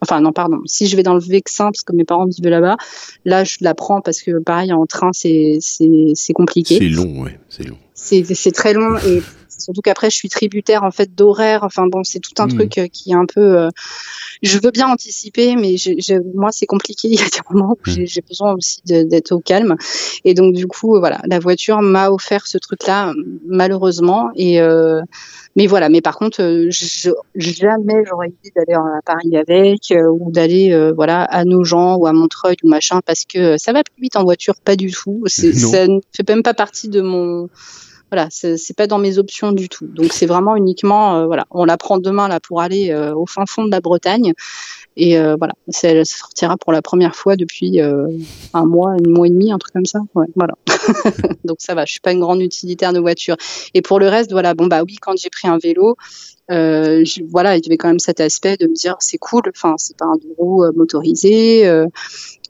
[0.00, 0.58] Enfin, non, pardon.
[0.64, 2.76] Si je vais dans le Vexin, parce que mes parents vivent là-bas,
[3.24, 6.78] là, je la prends parce que pareil, en train, c'est c'est compliqué.
[6.78, 7.78] C'est long, ouais, c'est long.
[7.94, 9.22] C'est très long et
[9.60, 11.64] Surtout qu'après, je suis tributaire en fait d'horaire.
[11.64, 12.54] Enfin bon, c'est tout un hmm.
[12.54, 13.58] truc euh, qui est un peu.
[13.58, 13.68] Euh,
[14.42, 15.76] je veux bien anticiper, mais
[16.34, 17.08] moi, c'est compliqué.
[17.08, 19.76] Il y a des moments où j'ai besoin aussi d'être au calme.
[20.24, 23.12] Et donc du coup, voilà, la voiture m'a offert ce truc-là,
[23.46, 24.30] malheureusement.
[24.34, 25.02] Et euh,
[25.56, 25.88] mais voilà.
[25.88, 31.44] Mais par contre, je, jamais j'aurais idée d'aller à Paris avec ou d'aller voilà à
[31.44, 34.76] Nogent ou à Montreuil ou machin parce que ça va plus vite en voiture, pas
[34.76, 35.24] du tout.
[35.26, 37.48] Ça ne fait même pas partie de mon
[38.10, 39.86] voilà, c'est pas dans mes options du tout.
[39.86, 43.24] Donc c'est vraiment uniquement, euh, voilà, on la prend demain là pour aller euh, au
[43.24, 44.32] fin fond de la Bretagne.
[44.96, 45.54] Et euh, voilà,
[45.84, 49.72] elle sortira pour la première fois depuis un mois, un mois et demi, un truc
[49.72, 50.00] comme ça.
[50.14, 50.54] Ouais, voilà.
[51.44, 53.36] Donc ça va, je suis pas une grande utilitaire de voiture.
[53.74, 55.96] Et pour le reste, voilà, bon bah oui, quand j'ai pris un vélo,
[56.48, 59.96] voilà, il y avait quand même cet aspect de me dire c'est cool, enfin c'est
[59.96, 61.70] pas un roues motorisé,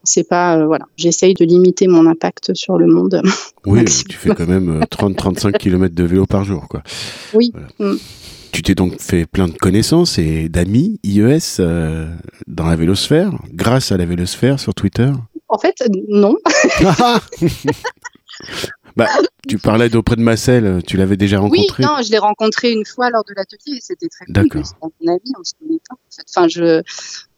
[0.05, 3.23] c'est pas euh, voilà j'essaye de limiter mon impact sur le monde
[3.67, 6.83] oui tu fais quand même 30-35 euh, km de vélo par jour quoi
[7.35, 7.95] oui mm.
[8.53, 12.09] tu t'es donc fait plein de connaissances et d'amis IES euh,
[12.47, 15.11] dans la vélosphère grâce à la vélosphère sur Twitter?
[15.49, 15.77] En fait
[16.09, 16.37] non
[18.97, 19.07] bah,
[19.49, 21.83] tu parlais d'auprès de Marcel, tu l'avais déjà rencontré?
[21.83, 24.35] Oui, non, je l'ai rencontré une fois lors de l'atelier et c'était très cool.
[24.35, 24.63] D'accord.
[25.01, 25.95] mon avis, on se connaît pas.
[25.95, 26.23] En fait.
[26.29, 26.83] Enfin, je,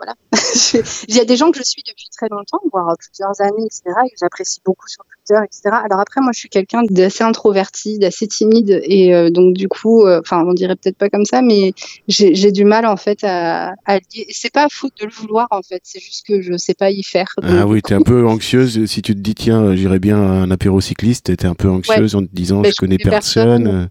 [0.03, 0.16] voilà.
[1.09, 3.82] Il y a des gens que je suis depuis très longtemps, voire plusieurs années, etc.,
[4.05, 5.76] et que j'apprécie beaucoup sur Twitter, etc.
[5.84, 10.05] Alors après, moi, je suis quelqu'un d'assez introverti, d'assez timide, et euh, donc du coup,
[10.05, 11.72] euh, enfin, on dirait peut-être pas comme ça, mais
[12.09, 14.26] j'ai du mal en fait à, à lier.
[14.30, 17.03] C'est pas faute de le vouloir en fait, c'est juste que je sais pas y
[17.03, 17.28] faire.
[17.42, 18.84] ah oui, t'es un peu anxieuse.
[18.86, 22.16] Si tu te dis tiens, j'irais bien à un apéro cycliste, t'es un peu anxieuse
[22.16, 23.88] en te disant je, connais personne.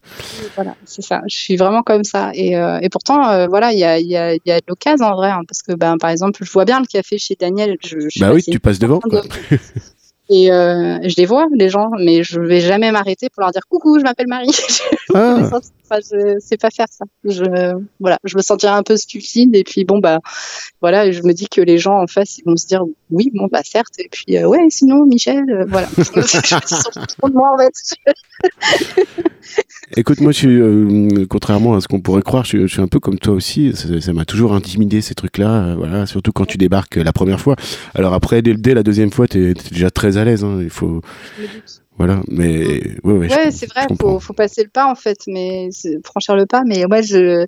[0.56, 1.22] Voilà, c'est ça.
[1.28, 4.34] Je suis vraiment comme ça, et, euh, et pourtant, voilà, il y a, y, a,
[4.34, 6.80] y a de l'occasion en vrai, hein, parce que ben par exemple, je vois bien
[6.82, 7.78] le café chez Daniel.
[7.86, 9.00] Je, bah oui, tu passes devant.
[9.00, 9.22] Quoi.
[10.30, 13.68] Et euh, je les vois, les gens, mais je vais jamais m'arrêter pour leur dire
[13.70, 14.50] coucou, je m'appelle Marie.
[15.14, 15.50] Ah.
[16.00, 17.06] Je sais pas faire ça.
[17.26, 19.56] Je, voilà, je me sentirais un peu stupide.
[19.56, 20.20] Et puis bon, bah,
[20.82, 23.48] voilà, je me dis que les gens en face, ils vont se dire oui, bon,
[23.52, 24.00] bah, certes.
[24.00, 25.88] Et puis, euh, ouais, sinon, Michel, euh, voilà.
[27.18, 27.74] trop de moi, en fait.
[29.98, 33.00] Écoute, moi, je suis, euh, contrairement à ce qu'on pourrait croire, je, suis un peu
[33.00, 33.74] comme toi aussi.
[33.76, 36.06] Ça m'a toujours intimidé ces trucs-là, euh, voilà.
[36.06, 37.56] Surtout quand tu débarques la première fois.
[37.94, 40.44] Alors après, dès, dès la deuxième fois, t'es es déjà très à l'aise.
[40.44, 40.60] Hein.
[40.62, 41.02] Il faut,
[41.98, 42.22] voilà.
[42.28, 43.88] Mais ouais, ouais, ouais c'est vrai.
[44.00, 45.70] Faut, faut passer le pas en fait, mais
[46.04, 46.64] franchir le pas.
[46.66, 47.46] Mais ouais, je,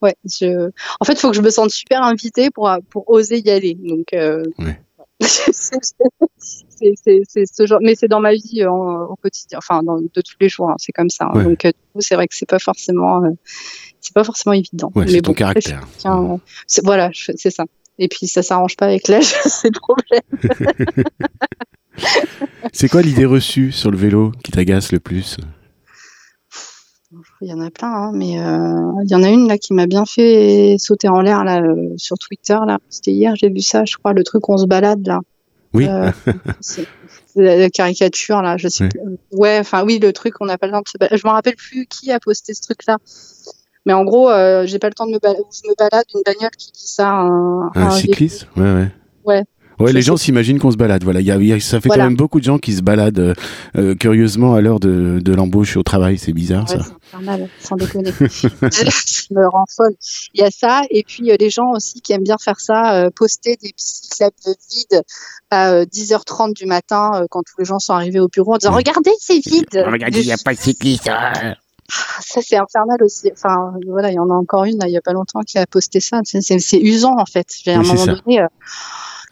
[0.00, 0.70] ouais, je.
[1.00, 3.76] En fait, il faut que je me sente super invitée pour pour oser y aller.
[3.80, 4.12] Donc.
[4.14, 4.44] Euh...
[4.58, 4.80] Ouais.
[6.82, 10.36] c'est ce genre, mais c'est dans ma vie euh, au quotidien, enfin dans, de tous
[10.40, 11.30] les jours, hein, c'est comme ça.
[11.32, 11.42] Hein.
[11.42, 13.30] Donc euh, c'est vrai que c'est pas forcément, euh,
[14.00, 14.90] c'est pas forcément évident.
[14.94, 15.86] mais c'est ton caractère.
[16.82, 17.64] voilà, c'est ça.
[17.98, 20.22] Et puis ça s'arrange pas avec l'âge, c'est le problème.
[22.72, 25.36] c'est quoi l'idée reçue sur le vélo qui t'agace le plus
[27.42, 29.86] il y en a plein, hein, mais il y en a une là qui m'a
[29.86, 31.60] bien fait sauter en l'air là
[31.96, 32.78] sur Twitter là.
[32.88, 35.20] C'était hier, j'ai vu ça, je crois, le truc on se balade là.
[35.74, 35.86] Oui.
[35.88, 36.10] Euh,
[37.36, 39.00] la caricature là, je sais plus.
[39.32, 41.16] Ouais, enfin oui, le truc, on n'a pas le temps de se balader.
[41.16, 42.98] Je me rappelle plus qui a posté ce truc-là.
[43.84, 45.42] Mais en gros, euh, j'ai pas le temps de me balader.
[45.50, 47.08] Je me balade une bagnole qui dit ça.
[47.08, 48.90] Un, un, cycliste, ouais, ouais.
[49.24, 49.44] Ouais.
[49.82, 51.02] Ouais, les gens s'imaginent qu'on se balade.
[51.04, 53.34] Voilà, il y a, ça fait quand même beaucoup de gens qui se baladent
[53.76, 56.18] euh, curieusement à l'heure de, de l'embauche au travail.
[56.18, 56.84] C'est bizarre ouais, ça.
[56.84, 58.12] C'est infernal, sans déconner.
[58.70, 58.84] ça
[59.30, 59.94] me rend folle.
[60.34, 62.94] Il y a ça, et puis euh, les gens aussi qui aiment bien faire ça,
[62.94, 64.34] euh, poster des cyclables
[64.70, 65.02] vides
[65.50, 69.10] à 10h30 du matin quand tous les gens sont arrivés au bureau en disant regardez
[69.18, 69.66] c'est vide.
[69.74, 71.08] Regardez il n'y a pas de cycliste.
[71.08, 71.54] Hein.
[71.88, 73.30] Ça c'est infernal aussi.
[73.32, 75.66] Enfin voilà, il y en a encore une il n'y a pas longtemps qui a
[75.66, 76.20] posté ça.
[76.24, 77.48] C'est usant en fait.
[77.66, 78.40] À un moment donné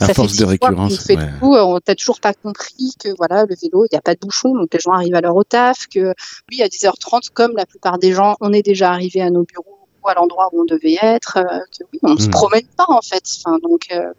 [0.00, 1.06] à force de récurrence.
[1.08, 1.16] Ouais.
[1.40, 4.20] coup, on t'a toujours pas compris que voilà, le vélo, il n'y a pas de
[4.20, 6.14] bouchon, donc les gens arrivent à leur au taf, que
[6.50, 9.78] oui, à 10h30, comme la plupart des gens, on est déjà arrivé à nos bureaux
[10.02, 12.30] ou à l'endroit où on devait être, euh, que oui, on ne se hmm.
[12.30, 13.22] promène pas en fait.
[13.38, 14.12] Enfin, donc euh,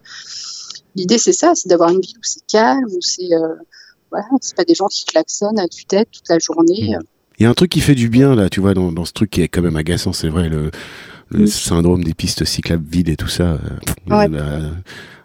[0.95, 3.55] l'idée c'est ça, c'est d'avoir une ville où c'est calme, où c'est euh,
[4.11, 6.95] voilà, c'est pas des gens qui klaxonnent à tue-tête toute la journée.
[6.95, 7.03] Hmm.
[7.39, 9.13] Il y a un truc qui fait du bien là, tu vois, dans, dans ce
[9.13, 10.69] truc qui est quand même agaçant, c'est vrai, le,
[11.29, 13.57] le syndrome des pistes cyclables vides et tout ça.
[14.07, 14.27] Ouais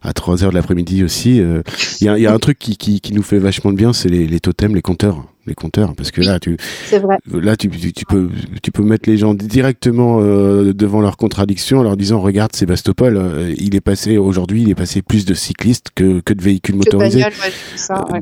[0.07, 1.37] à 3 heures de l'après-midi aussi.
[1.37, 1.63] Il euh,
[2.01, 4.09] y, a, y, a, un truc qui, qui, qui, nous fait vachement de bien, c'est
[4.09, 6.57] les, les, totems, les compteurs, les compteurs, parce que là, tu,
[6.93, 7.19] vrai.
[7.33, 8.29] là, tu, tu, peux,
[8.63, 13.17] tu peux mettre les gens directement euh, devant leur contradiction en leur disant, regarde, Sébastopol,
[13.17, 16.77] euh, il est passé aujourd'hui, il est passé plus de cyclistes que, que de véhicules
[16.77, 17.25] motorisés.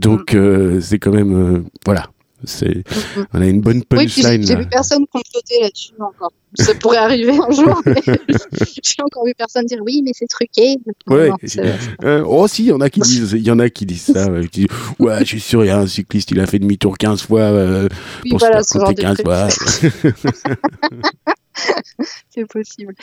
[0.00, 0.36] Donc,
[0.80, 2.08] c'est quand même, voilà,
[2.46, 3.26] c'est, mm-hmm.
[3.32, 4.40] on a une bonne punchline.
[4.40, 6.32] Oui, j'ai vu personne comploter là-dessus encore.
[6.56, 8.00] Ça pourrait arriver un jour, mais
[8.82, 10.76] j'ai encore vu personne dire oui, mais c'est truqué.
[11.08, 11.30] Ouais.
[12.04, 14.12] Euh, oh si, il y en a qui disent, il y en a qui disent
[14.12, 14.30] ça.
[14.30, 17.40] ouais, je suis sûr, il y a un cycliste, il a fait demi-tour 15 fois
[17.40, 17.88] euh,
[18.24, 19.48] oui, pour voilà, se faire 15 fois.
[22.30, 22.94] c'est possible.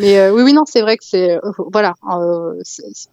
[0.00, 2.60] Mais euh, oui, oui, non, c'est vrai que c'est euh, voilà, euh,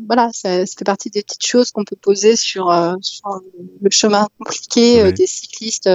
[0.05, 3.41] voilà, ça, fait partie des petites choses qu'on peut poser sur, sur,
[3.81, 5.89] le chemin compliqué des cyclistes.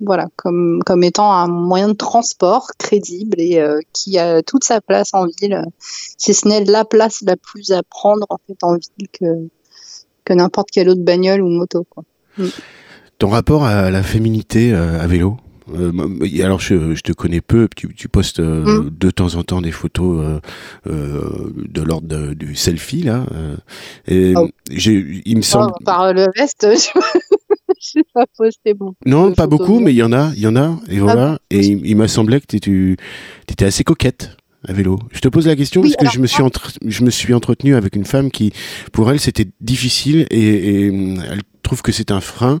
[0.00, 3.62] voilà, comme, comme étant un moyen de transport crédible et
[3.92, 7.82] qui a toute sa place en ville, si ce n'est la place la plus à
[7.82, 9.48] prendre en fait en ville que,
[10.24, 11.86] que n'importe quelle autre bagnole ou moto.
[11.88, 12.04] Quoi.
[12.38, 12.46] Mm.
[13.18, 15.36] Ton rapport à la féminité à vélo?
[15.74, 18.90] Euh, alors je, je, te connais peu, tu, tu postes euh, mm.
[18.98, 20.40] de temps en temps des photos
[20.86, 23.26] euh, de l'ordre du selfie là.
[24.06, 24.48] et oh.
[24.70, 25.72] il me semble.
[25.84, 26.66] par le veste,
[27.80, 28.96] je n'ai pas posté beaucoup.
[29.06, 31.38] Non, pas beaucoup, mais il y en a, il y en a, et ah voilà.
[31.50, 32.96] et il, m'a semblé que tu
[33.48, 34.36] étais assez coquette
[34.66, 34.98] à vélo.
[35.10, 36.42] Je te pose la question parce que je me suis
[36.86, 38.52] je me suis entretenu avec une femme qui,
[38.92, 42.58] pour elle, c'était difficile et, et elle trouve que c'est un frein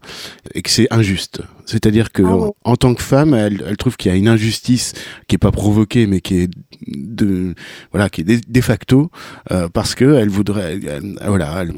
[0.54, 1.42] et que c'est injuste.
[1.66, 4.94] C'est-à-dire que ah en, tant que femme, elle, elle trouve qu'il y a une injustice
[5.28, 6.50] qui est pas provoquée, mais qui est
[6.86, 7.54] de
[7.92, 9.10] voilà, qui est de, facto
[9.50, 10.80] euh, parce que elle voudrait,
[11.24, 11.72] voilà, elle,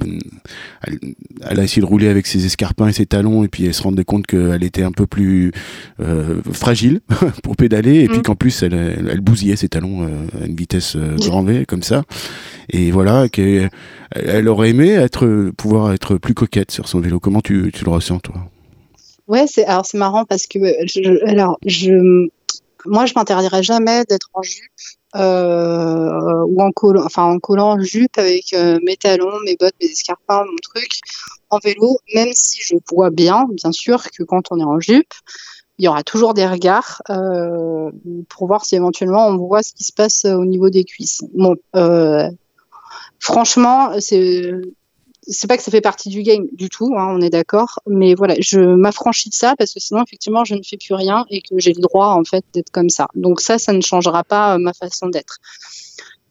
[1.43, 3.83] elle, a essayé de rouler avec ses escarpins et ses talons et puis elle se
[3.83, 5.53] rendait compte qu'elle était un peu plus
[6.01, 7.01] euh, fragile
[7.43, 8.23] pour pédaler et puis mm.
[8.23, 12.03] qu'en plus elle, elle, bousillait ses talons euh, à une vitesse grand V comme ça
[12.71, 13.71] et voilà qu'elle
[14.15, 17.14] elle aurait aimé être pouvoir être plus coquette sur son vélo.
[17.19, 18.37] Comment tu, le ressens toi?
[19.27, 22.29] Ouais, c'est alors c'est marrant parce que je, alors je
[22.85, 24.71] moi je m'interdirais jamais d'être en jupe
[25.17, 29.89] euh, ou en collant enfin en collant jupe avec euh, mes talons, mes bottes, mes
[29.89, 31.01] escarpins, mon truc
[31.51, 35.13] en vélo, même si je vois bien, bien sûr, que quand on est en jupe,
[35.79, 37.91] il y aura toujours des regards euh,
[38.29, 41.23] pour voir si éventuellement on voit ce qui se passe au niveau des cuisses.
[41.35, 42.29] Bon, euh,
[43.19, 44.53] franchement, c'est
[45.27, 48.15] c'est pas que ça fait partie du game du tout, hein, on est d'accord, mais
[48.15, 51.41] voilà, je m'affranchis de ça parce que sinon effectivement je ne fais plus rien et
[51.41, 53.09] que j'ai le droit en fait d'être comme ça.
[53.15, 55.39] Donc ça, ça ne changera pas euh, ma façon d'être.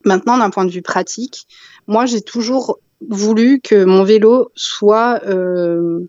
[0.05, 1.47] Maintenant, d'un point de vue pratique,
[1.87, 2.79] moi j'ai toujours
[3.09, 6.07] voulu que mon vélo soit euh,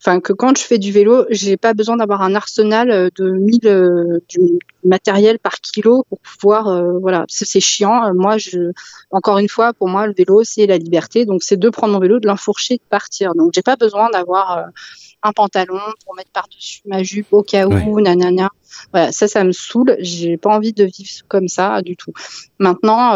[0.00, 3.30] enfin que quand je fais du vélo, j'ai pas besoin d'avoir un arsenal euh, de
[3.30, 8.12] 1000 euh, du matériel par kilo pour pouvoir euh, voilà, c'est chiant.
[8.14, 8.72] Moi je
[9.10, 11.98] encore une fois pour moi le vélo c'est la liberté donc c'est de prendre mon
[11.98, 13.34] vélo, de l'enfourcher, de partir.
[13.34, 14.66] Donc j'ai pas besoin d'avoir
[15.22, 18.48] un pantalon pour mettre par-dessus ma jupe au cas où nanana.
[18.92, 22.12] Voilà, ça ça me saoule, j'ai pas envie de vivre comme ça du tout.
[22.58, 23.12] Maintenant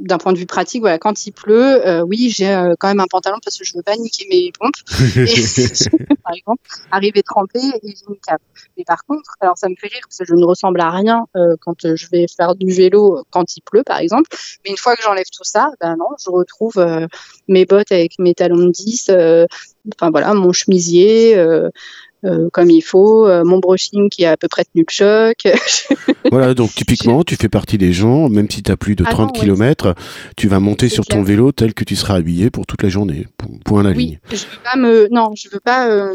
[0.00, 3.00] d'un point de vue pratique, voilà, quand il pleut, euh, oui, j'ai euh, quand même
[3.00, 4.74] un pantalon parce que je veux pas niquer mes pompes.
[5.16, 5.26] Et,
[6.24, 8.40] par exemple, arriver trempé et j'ai une cape.
[8.76, 11.26] Mais par contre, alors ça me fait rire parce que je ne ressemble à rien
[11.36, 14.30] euh, quand je vais faire du vélo quand il pleut, par exemple.
[14.64, 16.84] Mais une fois que j'enlève tout ça, ben non, je retrouve
[17.48, 19.10] mes bottes avec mes talons de 10,
[19.94, 21.36] enfin voilà, mon chemisier.
[22.24, 25.38] Euh, comme il faut, euh, mon brushing qui a à peu près tenu le choc.
[26.30, 29.32] voilà, donc typiquement, tu fais partie des gens, même si tu as plus de 30
[29.34, 29.94] ah km,
[30.36, 33.26] tu vas monter sur ton vélo tel que tu seras habillé pour toute la journée,
[33.64, 34.18] point à la oui, ligne.
[34.30, 36.12] Je veux pas me, non, je veux pas euh,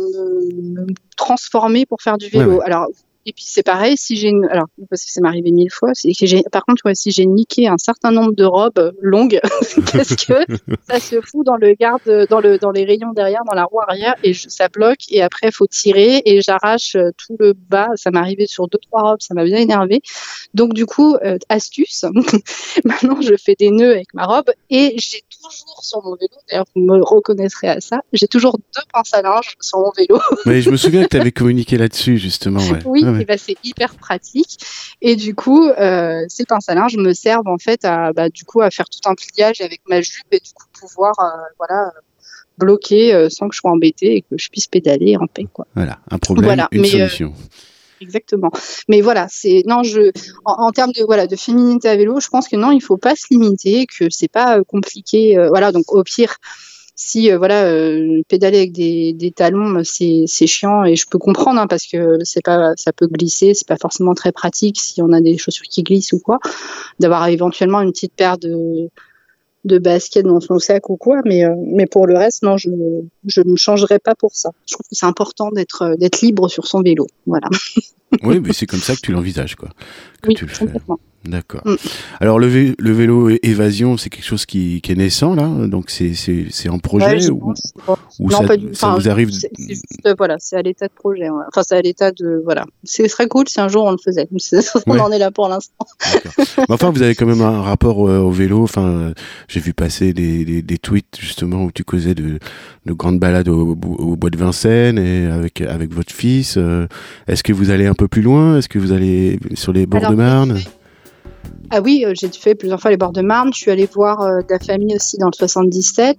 [0.61, 0.85] me
[1.17, 2.61] transformer pour faire du vélo.
[2.63, 2.87] Alors,
[3.27, 4.45] Et puis c'est pareil, si j'ai une...
[4.45, 7.09] alors parce que ça m'est arrivé mille fois, c'est que j'ai par contre ouais, si
[7.09, 9.39] j'ai niqué un certain nombre de robes longues,
[9.91, 10.33] parce que
[10.87, 13.79] ça se fout dans le garde, dans le dans les rayons derrière, dans la roue
[13.81, 15.09] arrière, et je, ça bloque.
[15.09, 17.87] Et après faut tirer et j'arrache euh, tout le bas.
[17.95, 20.01] Ça m'est arrivé sur deux trois robes, ça m'a bien énervé.
[20.53, 22.05] Donc du coup euh, astuce,
[22.85, 26.35] maintenant je fais des nœuds avec ma robe et j'ai toujours sur mon vélo.
[26.47, 28.01] D'ailleurs vous me reconnaîtrez à ça.
[28.13, 30.19] J'ai toujours deux pinces à linge sur mon vélo.
[30.45, 32.59] Mais je me souviens que tu avais communiqué là-dessus justement.
[32.59, 32.79] Ouais.
[32.85, 33.25] Oui, ouais.
[33.25, 34.57] bah, c'est hyper pratique.
[35.01, 38.43] Et du coup, euh, ces pinces à linge me servent en fait à, bah, du
[38.45, 41.91] coup, à faire tout un pliage avec ma jupe et du coup pouvoir, euh, voilà,
[42.57, 45.67] bloquer euh, sans que je sois embêtée et que je puisse pédaler en paix, quoi.
[45.75, 47.33] Voilà, un problème, Voilà, une mais, euh, solution.
[48.01, 48.51] Exactement.
[48.89, 50.11] Mais voilà, c'est non, je
[50.43, 52.97] en, en termes de voilà de féminité à vélo, je pense que non, il faut
[52.97, 55.37] pas se limiter, que c'est pas compliqué.
[55.37, 56.35] euh, voilà, donc au pire,
[56.95, 61.17] si euh, voilà euh, pédaler avec des, des talons, c'est c'est chiant et je peux
[61.17, 65.01] comprendre hein, parce que c'est pas ça peut glisser, c'est pas forcément très pratique si
[65.01, 66.39] on a des chaussures qui glissent ou quoi,
[66.99, 68.89] d'avoir éventuellement une petite paire de
[69.65, 72.69] de baskets dans son sac ou quoi, mais euh, mais pour le reste, non, je
[73.25, 74.51] je ne changerai pas pour ça.
[74.67, 77.49] Je trouve que c'est important d'être euh, d'être libre sur son vélo, voilà.
[78.23, 79.69] Oui, mais c'est comme ça que tu l'envisages, quoi.
[80.21, 80.65] Que Oui, tu le fais.
[81.25, 81.61] D'accord.
[81.65, 81.73] Mm.
[82.19, 85.89] Alors le, vé- le vélo évasion, c'est quelque chose qui, qui est naissant là, donc
[85.89, 87.51] c'est en projet Ouais, ou,
[88.19, 90.61] ou Non, ça, pas du- ça enfin, vous arrive c'est juste, euh, voilà, c'est à
[90.61, 91.27] l'état de projet.
[91.31, 91.43] ouais.
[91.47, 92.65] Enfin, c'est à l'état de, voilà.
[92.83, 94.27] Ce serait cool si un jour on le faisait.
[94.85, 94.99] On Ouais.
[94.99, 95.87] en est là pour l'instant.
[96.59, 98.61] Mais enfin, vous avez quand même un rapport euh, au vélo.
[98.61, 99.13] Enfin, euh,
[99.47, 102.37] j'ai vu passer des, des, des tweets justement où tu causais de,
[102.85, 103.73] de grandes balades au
[104.15, 106.53] bois de Vincennes et avec avec votre fils.
[106.57, 106.85] euh,
[107.27, 109.99] Est-ce que vous allez un peu plus loin Est-ce que vous allez sur les bords
[109.99, 110.59] Alors, de Marne?
[111.71, 113.51] Ah oui, euh, j'ai fait plusieurs fois les bords de Marne.
[113.53, 116.17] Je suis allée voir euh, de la famille aussi dans le 77.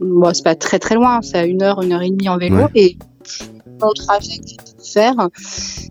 [0.00, 2.36] Bon, c'est pas très très loin, c'est à une heure, une heure et demie en
[2.36, 2.56] vélo.
[2.56, 2.66] Ouais.
[2.74, 2.98] Et
[3.80, 5.14] mon trajet que j'ai pu faire,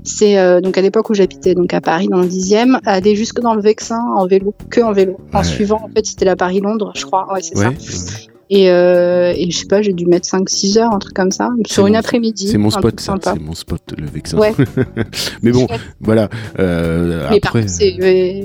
[0.04, 3.40] c'est euh, donc à l'époque où j'habitais donc à Paris dans le 10e, aller jusque
[3.40, 5.18] dans le Vexin en vélo, que en vélo.
[5.34, 5.44] En Ouais.
[5.44, 7.32] suivant, en fait, c'était la Paris-Londres, je crois.
[7.34, 7.74] Ouais, c'est Ouais.
[7.80, 8.18] ça.
[8.54, 11.52] Et, euh, et je sais pas, j'ai dû mettre 5-6 heures, un truc comme ça,
[11.68, 12.50] sur une après-midi.
[12.50, 13.16] C'est mon spot, ça.
[13.24, 14.38] C'est mon spot, le Vexin.
[14.38, 14.52] Ouais.
[15.42, 15.68] Mais bon,
[16.02, 16.28] voilà.
[16.60, 17.74] euh, Mais par après, contre,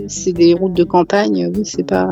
[0.07, 2.07] c'est des routes de campagne, oui, c'est pas.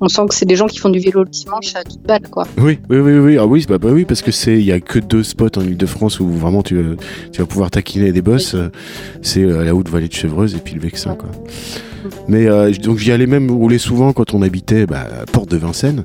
[0.00, 2.26] On sent que c'est des gens qui font du vélo le dimanche à toute balle,
[2.28, 2.48] quoi.
[2.58, 3.38] Oui, oui, oui, oui.
[3.38, 5.60] Ah oui, bah, bah oui, parce que c'est, il y a que deux spots en
[5.60, 6.96] Ile-de-France où vraiment tu, euh,
[7.30, 8.56] tu vas pouvoir taquiner des bosses.
[8.56, 8.70] euh,
[9.22, 11.28] C'est euh, la haute vallée de Chevreuse et puis le Vexin, quoi.
[12.28, 15.56] Mais euh, donc j'y allais même rouler souvent quand on habitait bah, à Porte de
[15.56, 16.04] Vincennes.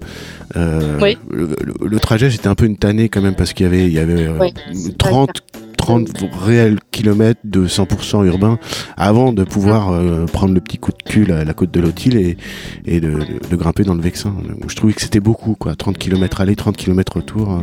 [0.56, 1.18] Euh, Oui.
[1.30, 3.86] le, le- le trajet j'étais un peu une tannée quand même parce qu'il y avait,
[3.88, 4.54] il y avait euh, Oui,
[4.98, 5.30] 30,
[5.78, 6.10] 30
[6.44, 8.58] réels kilomètres de 100% urbain
[8.98, 12.16] avant de pouvoir euh, prendre le petit coup de cul à la côte de l'Otil
[12.18, 12.38] et,
[12.86, 14.34] et de, de- de grimper dans le Vexin.
[14.68, 15.76] Je trouvais que c'était beaucoup, quoi.
[15.76, 17.62] 30 km aller, 30 km retour.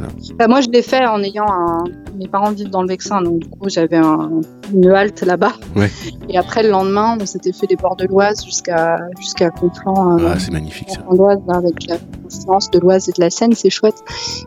[0.00, 0.04] Euh.
[0.36, 1.84] Bah, moi, je l'ai fait en ayant un.
[2.16, 4.30] Mes parents vivent dans le Vexin, donc du coup, j'avais un...
[4.72, 5.52] une halte là-bas.
[5.74, 5.90] Ouais.
[6.28, 10.18] Et après, le lendemain, on s'était fait les bords de l'Oise jusqu'à jusqu'à Conflans.
[10.18, 11.00] euh, Ah, c'est magnifique ça.
[11.08, 14.02] en Oise, là, avec la confluence de l'Oise et de la Seine, c'est chouette.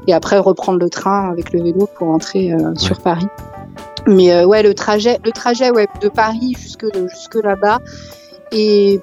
[0.08, 3.28] Et après, reprendre le train avec le vélo pour rentrer euh, sur Paris.
[4.06, 7.80] Mais euh, ouais, le trajet, le trajet ouais, de Paris jusque, jusque là-bas
[8.52, 9.02] est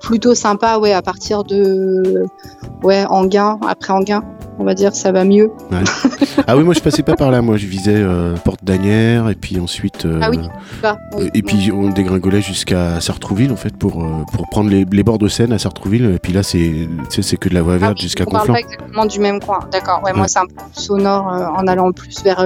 [0.00, 2.24] plutôt sympa, ouais, à partir de
[2.82, 4.24] ouais, Anguin, après Anguin,
[4.58, 5.50] on va dire, ça va mieux.
[6.46, 7.40] Ah oui, moi je passais pas par là.
[7.42, 10.04] Moi je visais euh, Porte d'Anière et puis ensuite.
[10.06, 10.38] euh, Ah oui.
[10.82, 15.02] Bah, euh, et puis on dégringolait jusqu'à Sartrouville en fait pour, pour prendre les, les
[15.02, 16.12] bords de Seine à Sartrouville.
[16.14, 16.88] Et puis là c'est
[17.38, 18.54] que de la voie Ah verte oui, jusqu'à on parle Conflans.
[18.54, 20.00] pas exactement du même coin, d'accord.
[20.04, 20.16] Ouais, Ouais.
[20.18, 22.44] moi, c'est un peu plus au nord, euh, en allant plus vers,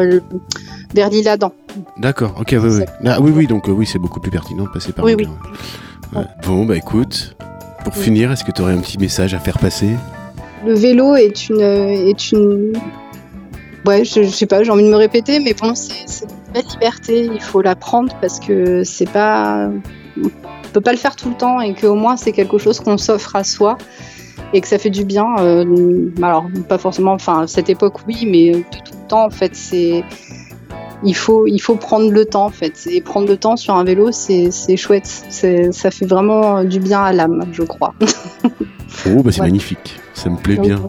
[0.95, 1.53] vers l'Isle-Adam.
[1.99, 2.85] D'accord, ok, oui, oui.
[3.07, 5.17] Ah, oui, oui, donc oui, c'est beaucoup plus pertinent de passer par Oui.
[6.15, 6.23] Ouais.
[6.47, 7.37] Bon, bah écoute,
[7.83, 8.03] pour Oui.
[8.03, 9.89] finir, est-ce que tu aurais un petit message à faire passer?
[10.65, 12.73] Le vélo est une est une
[13.87, 17.31] ouais je, sais pas j'ai envie de me répéter mais bon c'est une belle liberté
[17.33, 19.69] il faut la prendre parce que c'est pas
[20.17, 20.31] on
[20.73, 23.37] peut pas le faire tout le temps et qu'au moins c'est quelque chose qu'on s'offre
[23.37, 23.77] à soi
[24.53, 28.65] et que ça fait du bien euh, alors pas forcément enfin cette époque oui mais
[28.71, 30.03] tout le temps en fait c'est
[31.07, 32.87] il faut, il faut prendre le temps en fait.
[32.87, 35.07] Et prendre le temps sur un vélo, c'est chouette.
[35.07, 37.95] Ça fait vraiment du bien à l'âme, je crois.
[39.07, 39.99] Oh, bah c'est magnifique.
[40.15, 40.81] Ça me plaît bien.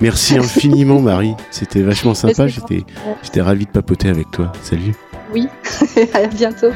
[0.00, 1.34] Merci infiniment, Marie.
[1.50, 2.46] C'était vachement sympa.
[2.46, 2.84] J'étais,
[3.22, 4.52] j'étais ravi de papoter avec toi.
[4.62, 4.94] Salut.
[5.32, 5.48] Oui,
[6.14, 6.70] à bientôt.